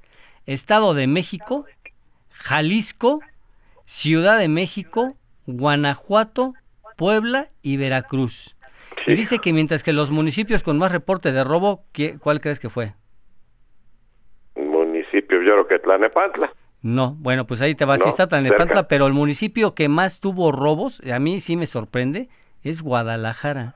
[0.45, 1.65] Estado de México,
[2.29, 3.21] Jalisco,
[3.85, 5.15] Ciudad de México,
[5.47, 6.53] Guanajuato,
[6.97, 8.55] Puebla y Veracruz.
[9.07, 11.85] Y dice que mientras que los municipios con más reporte de robo,
[12.19, 12.93] ¿cuál crees que fue?
[14.55, 16.53] Municipio, yo creo que Tlanepantla.
[16.81, 20.51] No, bueno, pues ahí te vas, sí está Tlanepantla, pero el municipio que más tuvo
[20.51, 22.29] robos, a mí sí me sorprende,
[22.63, 23.75] es Guadalajara,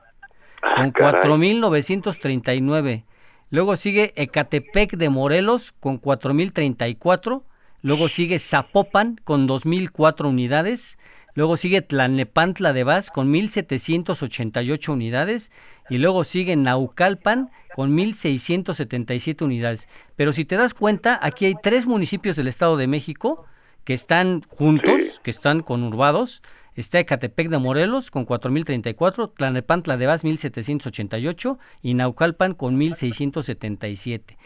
[0.62, 3.04] ah, con 4.939.
[3.50, 7.42] Luego sigue Ecatepec de Morelos con 4.034.
[7.82, 10.98] Luego sigue Zapopan con 2.004 unidades.
[11.34, 15.50] Luego sigue Tlanepantla de Vaz con 1.788 unidades.
[15.88, 19.88] Y luego sigue Naucalpan con 1.677 unidades.
[20.14, 23.46] Pero si te das cuenta, aquí hay tres municipios del Estado de México
[23.84, 26.42] que están juntos, que están conurbados.
[26.76, 34.36] Está Ecatepec de Morelos con 4.034, Tlanepantla de Vaz 1.788 y Naucalpan con 1.677.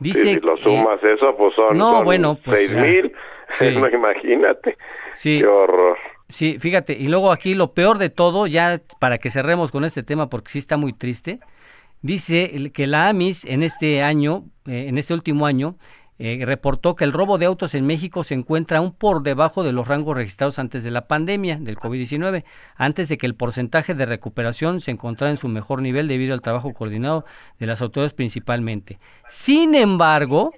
[0.00, 3.12] Dice si lo sumas eso, pues son, no, bueno, pues, 6.000,
[3.80, 4.76] no, imagínate.
[5.12, 5.38] Sí.
[5.40, 5.96] Qué horror.
[6.28, 10.02] Sí, fíjate, y luego aquí lo peor de todo, ya para que cerremos con este
[10.02, 11.38] tema porque sí está muy triste,
[12.00, 15.76] dice que la AMIS en este año, eh, en este último año,
[16.18, 19.72] eh, reportó que el robo de autos en México se encuentra aún por debajo de
[19.72, 22.44] los rangos registrados antes de la pandemia del COVID-19,
[22.76, 26.40] antes de que el porcentaje de recuperación se encontrara en su mejor nivel debido al
[26.40, 27.24] trabajo coordinado
[27.58, 29.00] de las autoridades principalmente.
[29.28, 30.52] Sin embargo,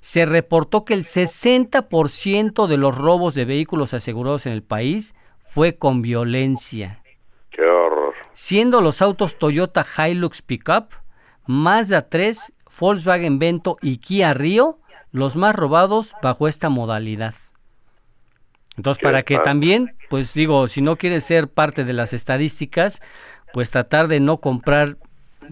[0.00, 5.14] se reportó que el 60% de los robos de vehículos asegurados en el país
[5.46, 7.02] fue con violencia.
[7.50, 8.14] Qué horror.
[8.32, 10.88] Siendo los autos Toyota Hilux Pickup,
[11.46, 14.78] Mazda 3, Volkswagen Vento y Kia Rio
[15.12, 17.34] los más robados bajo esta modalidad.
[18.76, 23.00] Entonces, para que también, pues digo, si no quieres ser parte de las estadísticas,
[23.52, 24.96] pues tratar de no comprar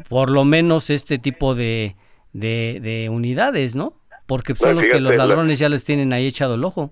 [0.09, 1.95] por lo menos este tipo de,
[2.33, 3.95] de unidades, ¿no?
[4.27, 6.91] Porque son los que los ladrones ya les tienen ahí echado el ojo.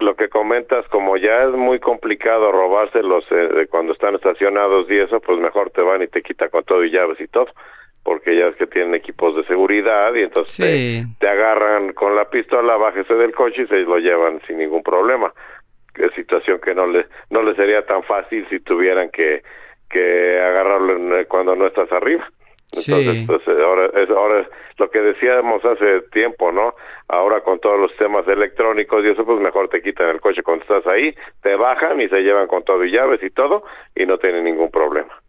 [0.00, 5.20] Lo que comentas, como ya es muy complicado robárselos eh, cuando están estacionados y eso,
[5.20, 7.46] pues mejor te van y te quita con todo y llaves y todo,
[8.02, 12.76] porque ya es que tienen equipos de seguridad y entonces te, agarran con la pistola,
[12.76, 15.32] bájese del coche y se lo llevan sin ningún problema.
[15.94, 19.42] Es situación que no le, no le sería tan fácil si tuvieran que,
[19.90, 22.26] que agarrarlo cuando no estás arriba.
[22.72, 24.48] Entonces, pues, eh, ahora es ahora
[24.78, 26.74] lo que decíamos hace tiempo, ¿no?
[27.08, 30.62] Ahora con todos los temas electrónicos y eso, pues mejor te quitan el coche cuando
[30.62, 34.18] estás ahí, te bajan y se llevan con todo y llaves y todo y no
[34.18, 35.19] tienen ningún problema.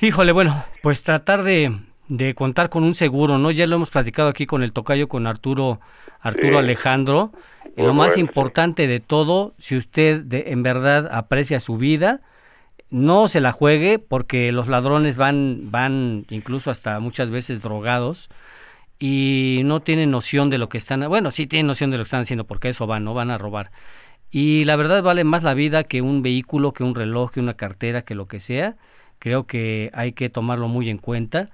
[0.00, 1.76] Híjole, bueno, pues tratar de,
[2.08, 3.50] de contar con un seguro, ¿no?
[3.50, 5.80] Ya lo hemos platicado aquí con el tocayo, con Arturo,
[6.20, 7.32] Arturo Alejandro.
[7.76, 12.20] lo más importante de todo, si usted de, en verdad aprecia su vida,
[12.90, 18.28] no se la juegue porque los ladrones van, van incluso hasta muchas veces drogados
[18.98, 22.08] y no tienen noción de lo que están, bueno, sí tienen noción de lo que
[22.08, 23.70] están haciendo porque eso van, no van a robar.
[24.30, 27.54] Y la verdad vale más la vida que un vehículo, que un reloj, que una
[27.54, 28.76] cartera, que lo que sea.
[29.24, 31.48] Creo que hay que tomarlo muy en cuenta.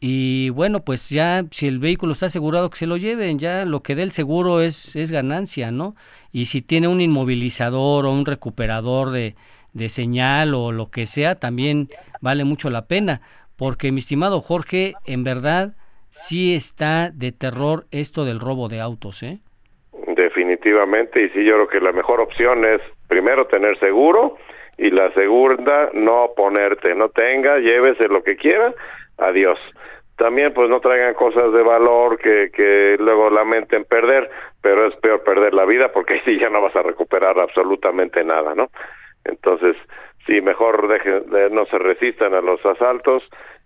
[0.00, 3.82] Y bueno, pues ya si el vehículo está asegurado que se lo lleven, ya lo
[3.82, 5.94] que dé el seguro es, es ganancia, ¿no?
[6.32, 9.34] Y si tiene un inmovilizador o un recuperador de,
[9.74, 11.88] de señal o lo que sea, también
[12.22, 13.20] vale mucho la pena,
[13.58, 15.74] porque mi estimado Jorge, en verdad
[16.08, 19.40] sí está de terror esto del robo de autos, ¿eh?
[20.16, 24.38] Definitivamente, y sí, yo creo que la mejor opción es primero tener seguro
[24.82, 28.74] y la segunda no ponerte, no tenga, llévese lo que quiera,
[29.16, 29.56] adiós.
[30.16, 34.28] También pues no traigan cosas de valor que, que luego lamenten perder,
[34.60, 38.56] pero es peor perder la vida porque ahí ya no vas a recuperar absolutamente nada,
[38.56, 38.70] ¿no?
[39.24, 39.76] Entonces,
[40.26, 43.22] sí, mejor dejen, no se resistan a los asaltos.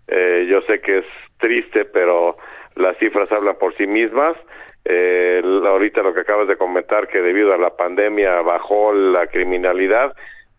[0.07, 1.05] Eh, yo sé que es
[1.39, 2.37] triste, pero
[2.75, 4.37] las cifras hablan por sí mismas.
[4.85, 10.15] Eh, ahorita lo que acabas de comentar, que debido a la pandemia bajó la criminalidad,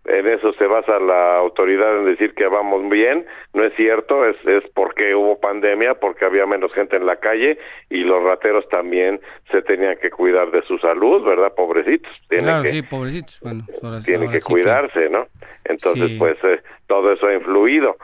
[0.09, 4.37] en eso se basa la autoridad en decir que vamos bien, no es cierto, es,
[4.47, 7.59] es porque hubo pandemia, porque había menos gente en la calle
[7.91, 11.53] y los rateros también se tenían que cuidar de su salud, ¿verdad?
[11.55, 12.11] Pobrecitos.
[12.29, 13.41] Tienen claro, que, sí, pobrecitos.
[13.41, 13.65] Bueno,
[14.05, 15.27] tienen que cuidarse, ¿no?
[15.65, 17.97] Entonces, pues eh, todo eso ha influido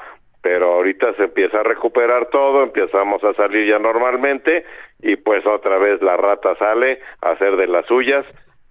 [0.44, 4.66] pero ahorita se empieza a recuperar todo, empezamos a salir ya normalmente
[5.00, 8.26] y pues otra vez la rata sale a hacer de las suyas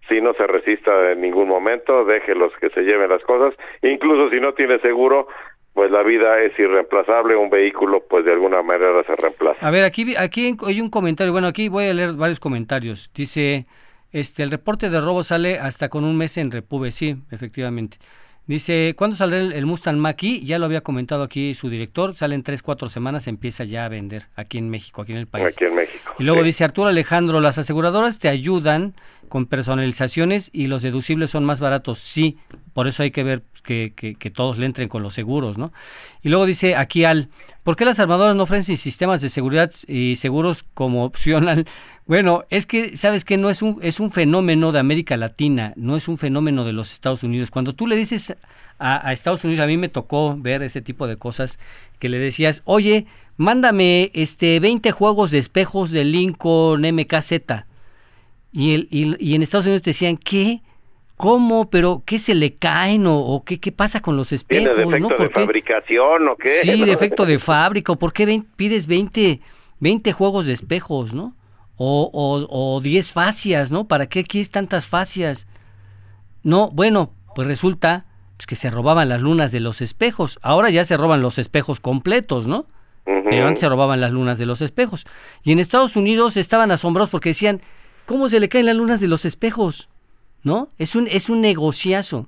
[0.09, 4.39] si no se resista en ningún momento, déjelos que se lleven las cosas, incluso si
[4.39, 5.27] no tiene seguro,
[5.73, 9.65] pues la vida es irreemplazable, un vehículo pues de alguna manera se reemplaza.
[9.65, 13.09] A ver, aquí aquí hay un comentario, bueno, aquí voy a leer varios comentarios.
[13.15, 13.65] Dice,
[14.11, 17.97] este el reporte de robo sale hasta con un mes en Repube, sí, efectivamente.
[18.45, 20.45] Dice, ¿cuándo saldrá el, Mustang Maki?
[20.45, 24.23] Ya lo había comentado aquí su director, salen tres, cuatro semanas, empieza ya a vender
[24.35, 25.55] aquí en México, aquí en el país.
[25.55, 26.13] Aquí en México.
[26.19, 28.95] Y luego dice Arturo Alejandro, las aseguradoras te ayudan
[29.33, 31.97] con personalizaciones y los deducibles son más baratos.
[31.97, 32.37] Sí,
[32.73, 35.73] por eso hay que ver que, que, todos le entren con los seguros, ¿no?
[36.21, 37.29] Y luego dice aquí Al,
[37.63, 41.65] ¿por qué las armadoras no ofrecen sistemas de seguridad y seguros como opcional?
[42.05, 45.97] Bueno, es que, ¿sabes que No es un, es un fenómeno de América Latina, no
[45.97, 47.49] es un fenómeno de los Estados Unidos.
[47.49, 48.35] Cuando tú le dices
[48.77, 51.57] a, a Estados Unidos, a mí me tocó ver ese tipo de cosas,
[51.97, 53.07] que le decías, oye,
[53.37, 57.72] mándame este 20 juegos de espejos de Lincoln MKZ.
[58.53, 60.61] Y, el, y, y en Estados Unidos te decían, ¿qué?
[61.17, 61.69] ¿Cómo?
[61.69, 64.75] ¿Pero qué se le caen o, qué, qué pasa con los espejos?
[64.75, 66.49] ¿Tiene defecto de fabricación o qué?
[66.61, 67.95] Sí, defecto de fábrica.
[67.95, 69.39] ¿Por qué pides 20,
[69.79, 71.35] 20 juegos de espejos, no?
[71.75, 73.87] O, o, o 10 fascias, ¿no?
[73.87, 75.47] ¿Para qué quieres tantas fascias?
[76.43, 78.05] No, bueno, pues resulta
[78.37, 80.37] pues, que se robaban las lunas de los espejos.
[80.41, 82.67] Ahora ya se roban los espejos completos, ¿no?
[83.05, 85.05] Pero antes se robaban las lunas de los espejos.
[85.43, 87.61] Y en Estados Unidos estaban asombrados porque decían,
[88.05, 89.89] ¿cómo se le caen las lunas de los espejos?
[90.43, 90.69] ¿no?
[90.77, 92.27] Es un, es un negociazo.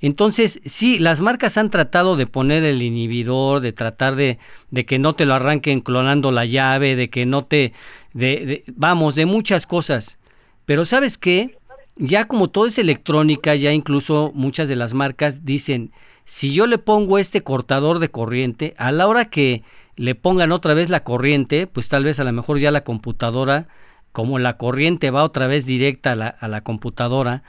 [0.00, 4.38] Entonces, sí, las marcas han tratado de poner el inhibidor, de tratar de,
[4.70, 7.72] de que no te lo arranquen clonando la llave, de que no te,
[8.12, 10.18] de, vamos, de muchas cosas.
[10.64, 11.58] Pero ¿sabes qué?
[11.96, 15.92] Ya como todo es electrónica, ya incluso muchas de las marcas dicen,
[16.24, 19.62] si yo le pongo este cortador de corriente, a la hora que
[19.96, 23.68] le pongan otra vez la corriente, pues tal vez a lo mejor ya la computadora
[24.16, 27.42] como la corriente va otra vez directa a la, a la computadora,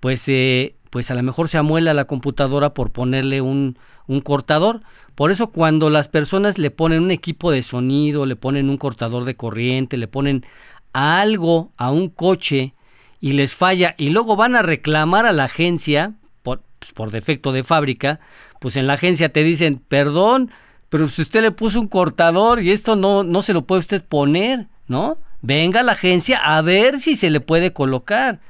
[0.00, 4.80] pues, eh, pues a lo mejor se amuela la computadora por ponerle un, un cortador.
[5.16, 9.26] Por eso cuando las personas le ponen un equipo de sonido, le ponen un cortador
[9.26, 10.46] de corriente, le ponen
[10.94, 12.72] algo a un coche
[13.20, 17.52] y les falla y luego van a reclamar a la agencia por, pues, por defecto
[17.52, 18.18] de fábrica,
[18.62, 20.50] pues en la agencia te dicen, perdón,
[20.88, 24.02] pero si usted le puso un cortador y esto no, no se lo puede usted
[24.02, 25.18] poner, ¿no?
[25.44, 28.40] Venga a la agencia a ver si se le puede colocar.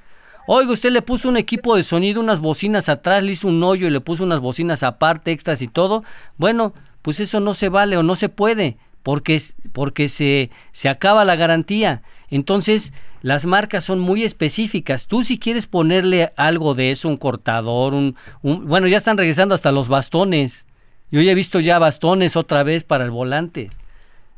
[0.47, 3.89] Oiga, usted le puso un equipo de sonido, unas bocinas atrás, le hizo un hoyo
[3.89, 6.05] y le puso unas bocinas aparte, extras y todo.
[6.37, 6.73] Bueno,
[7.03, 9.41] pues eso no se vale o no se puede, porque,
[9.73, 12.03] porque se, se acaba la garantía.
[12.31, 12.93] Entonces,
[13.23, 15.07] las marcas son muy específicas.
[15.07, 19.73] Tú si quieres ponerle algo de eso, un cortador, un, bueno, ya están regresando hasta
[19.73, 20.67] los bastones.
[21.11, 23.71] Yo ya he visto ya bastones otra vez para el volante.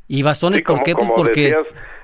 [0.08, 0.94] ¿Y bastones por qué?
[0.94, 1.54] Pues porque...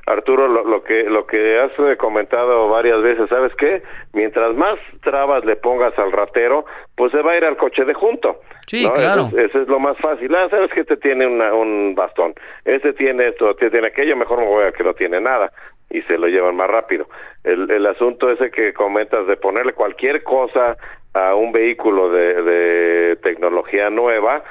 [0.06, 3.82] Arturo, lo, que lo que has comentado varias veces, ¿sabes qué?
[4.12, 6.64] Mientras más trabas le pongas al ratero,
[6.96, 8.40] pues se va a ir al coche de junto.
[8.66, 9.28] Sí, claro.
[9.36, 10.34] Eso, es lo más fácil.
[10.34, 12.34] Ah, ¿sabes que Este tiene un bastón,
[12.64, 15.52] este tiene esto, este tiene aquello, mejor me voy a que no tiene nada
[15.88, 17.06] y se lo llevan más rápido.
[17.44, 20.76] El, el asunto ese que comentas de ponerle cualquier cosa
[21.14, 24.42] a un vehículo de, de tecnología nueva,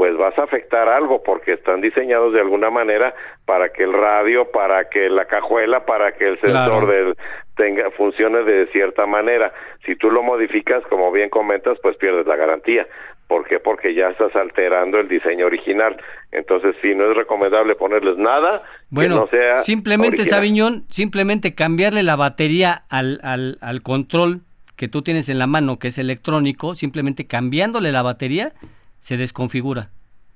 [0.00, 4.50] pues vas a afectar algo porque están diseñados de alguna manera para que el radio,
[4.50, 7.14] para que la cajuela, para que el sensor del
[7.54, 9.52] tenga funcione de cierta manera.
[9.84, 12.86] Si tú lo modificas, como bien comentas, pues pierdes la garantía.
[13.26, 13.60] ¿Por qué?
[13.60, 15.94] Porque ya estás alterando el diseño original.
[16.32, 22.02] Entonces, sí, no es recomendable ponerles nada bueno, que no sea simplemente, Sabiñón, simplemente cambiarle
[22.02, 24.40] la batería al, al, al control
[24.76, 28.54] que tú tienes en la mano, que es electrónico, simplemente cambiándole la batería,
[29.00, 29.90] se desconfigura.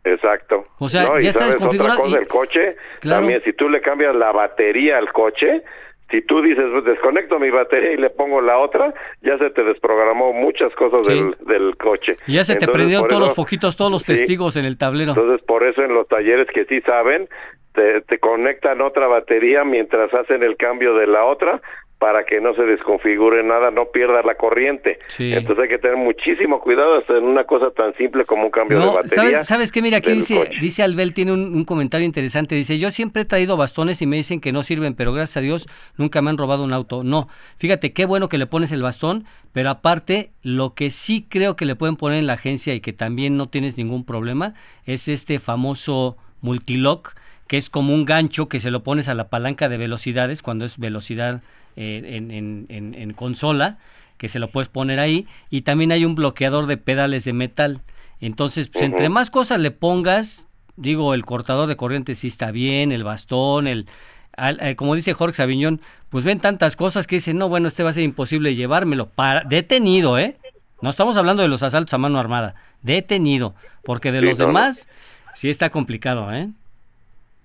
[0.04, 0.66] Exacto.
[0.78, 2.02] O sea, ya está desconfigurado.
[2.02, 5.62] Otra cosa, el coche, también si tú le cambias la batería al coche,
[6.10, 8.92] si tú dices, pues, desconecto mi batería y le pongo la otra,
[9.22, 12.16] ya se te desprogramó muchas cosas del, del, coche.
[12.26, 15.12] Y ya se te prendieron todos los foquitos, todos los testigos en el tablero.
[15.12, 17.28] Entonces, por eso en los talleres que sí saben,
[17.72, 21.60] te, te, conectan otra batería mientras hacen el cambio de la otra
[21.98, 24.98] para que no se desconfigure nada, no pierda la corriente.
[25.18, 28.80] Entonces hay que tener muchísimo cuidado hasta en una cosa tan simple como un cambio
[28.80, 29.16] de batería.
[29.16, 29.80] ¿Sabes, ¿sabes qué?
[29.80, 32.54] Mira, aquí dice, dice Albel, tiene un, comentario interesante.
[32.56, 35.40] Dice, yo siempre he traído bastones y me dicen que no sirven, pero gracias a
[35.40, 37.04] Dios nunca me han robado un auto.
[37.04, 41.56] No, fíjate, qué bueno que le pones el bastón, pero aparte, lo que sí creo
[41.56, 45.08] que le pueden poner en la agencia y que también no tienes ningún problema, es
[45.08, 47.14] este famoso multilock,
[47.46, 50.64] que es como un gancho que se lo pones a la palanca de velocidades cuando
[50.64, 51.42] es velocidad
[51.76, 53.78] eh, en, consola,
[54.18, 57.80] que se lo puedes poner ahí, y también hay un bloqueador de pedales de metal.
[58.20, 62.92] Entonces, pues, entre más cosas le pongas, digo, el cortador de corriente sí está bien,
[62.92, 63.86] el bastón, el...
[64.36, 67.90] Eh, como dice Jorge Sabiñón, pues ven tantas cosas que dicen, no, bueno, este va
[67.90, 69.08] a ser imposible llevármelo.
[69.08, 70.36] Para, detenido, ¿eh?
[70.80, 73.54] No estamos hablando de los asaltos a mano armada, detenido,
[73.84, 74.88] porque de los demás
[75.34, 76.50] sí está complicado, ¿eh?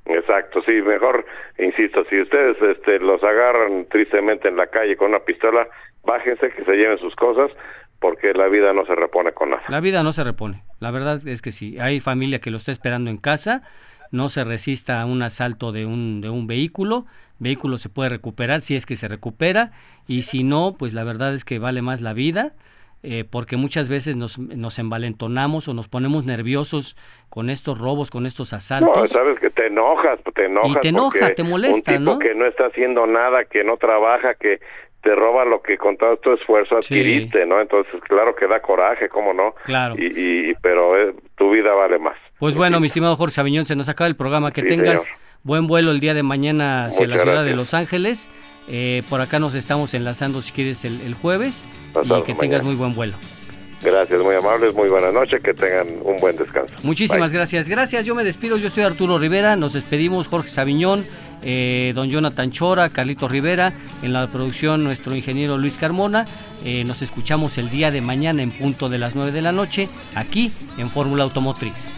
[0.09, 1.23] Exacto, sí, mejor,
[1.59, 5.67] insisto, si ustedes este, los agarran tristemente en la calle con una pistola,
[6.03, 7.51] bájense, que se lleven sus cosas,
[7.99, 9.63] porque la vida no se repone con nada.
[9.69, 12.71] La vida no se repone, la verdad es que sí, hay familia que lo está
[12.71, 13.61] esperando en casa,
[14.11, 17.05] no se resista a un asalto de un, de un vehículo,
[17.37, 19.73] vehículo se puede recuperar si es que se recupera,
[20.07, 22.53] y si no, pues la verdad es que vale más la vida,
[23.01, 26.97] eh, porque muchas veces nos, nos, envalentonamos o nos ponemos nerviosos
[27.29, 28.97] con estos robos, con estos asaltos.
[28.97, 30.71] No, sabes que te enojas, te enojas.
[30.71, 34.33] Y te enoja, te molesta, un tipo que no está haciendo nada, que no trabaja,
[34.33, 34.59] que
[35.01, 37.61] te roba lo que con todo tu esfuerzo adquiriste, ¿no?
[37.61, 39.53] Entonces, claro que da coraje, ¿cómo no?
[39.63, 39.95] Claro.
[39.97, 42.17] Y, pero eh, tu vida vale más.
[42.37, 44.51] Pues bueno, mi estimado Jorge Aviñón, se nos acaba el programa.
[44.51, 45.09] Que tengas
[45.43, 48.29] buen vuelo el día de mañana hacia la ciudad de Los Ángeles.
[48.67, 51.65] Eh, por acá nos estamos enlazando si quieres el, jueves
[52.03, 53.15] y que tengas muy buen vuelo.
[53.81, 56.73] Gracias, muy amables, muy buena noche, que tengan un buen descanso.
[56.83, 57.67] Muchísimas gracias.
[57.69, 61.05] Gracias, yo me despido, yo soy Arturo Rivera, nos despedimos Jorge Sabiñón,
[61.43, 63.73] eh, don Jonathan Chora, Carlito Rivera,
[64.03, 66.25] en la producción nuestro ingeniero Luis Carmona.
[66.65, 69.87] Eh, nos escuchamos el día de mañana en punto de las 9 de la noche,
[70.13, 71.95] aquí en Fórmula Automotriz.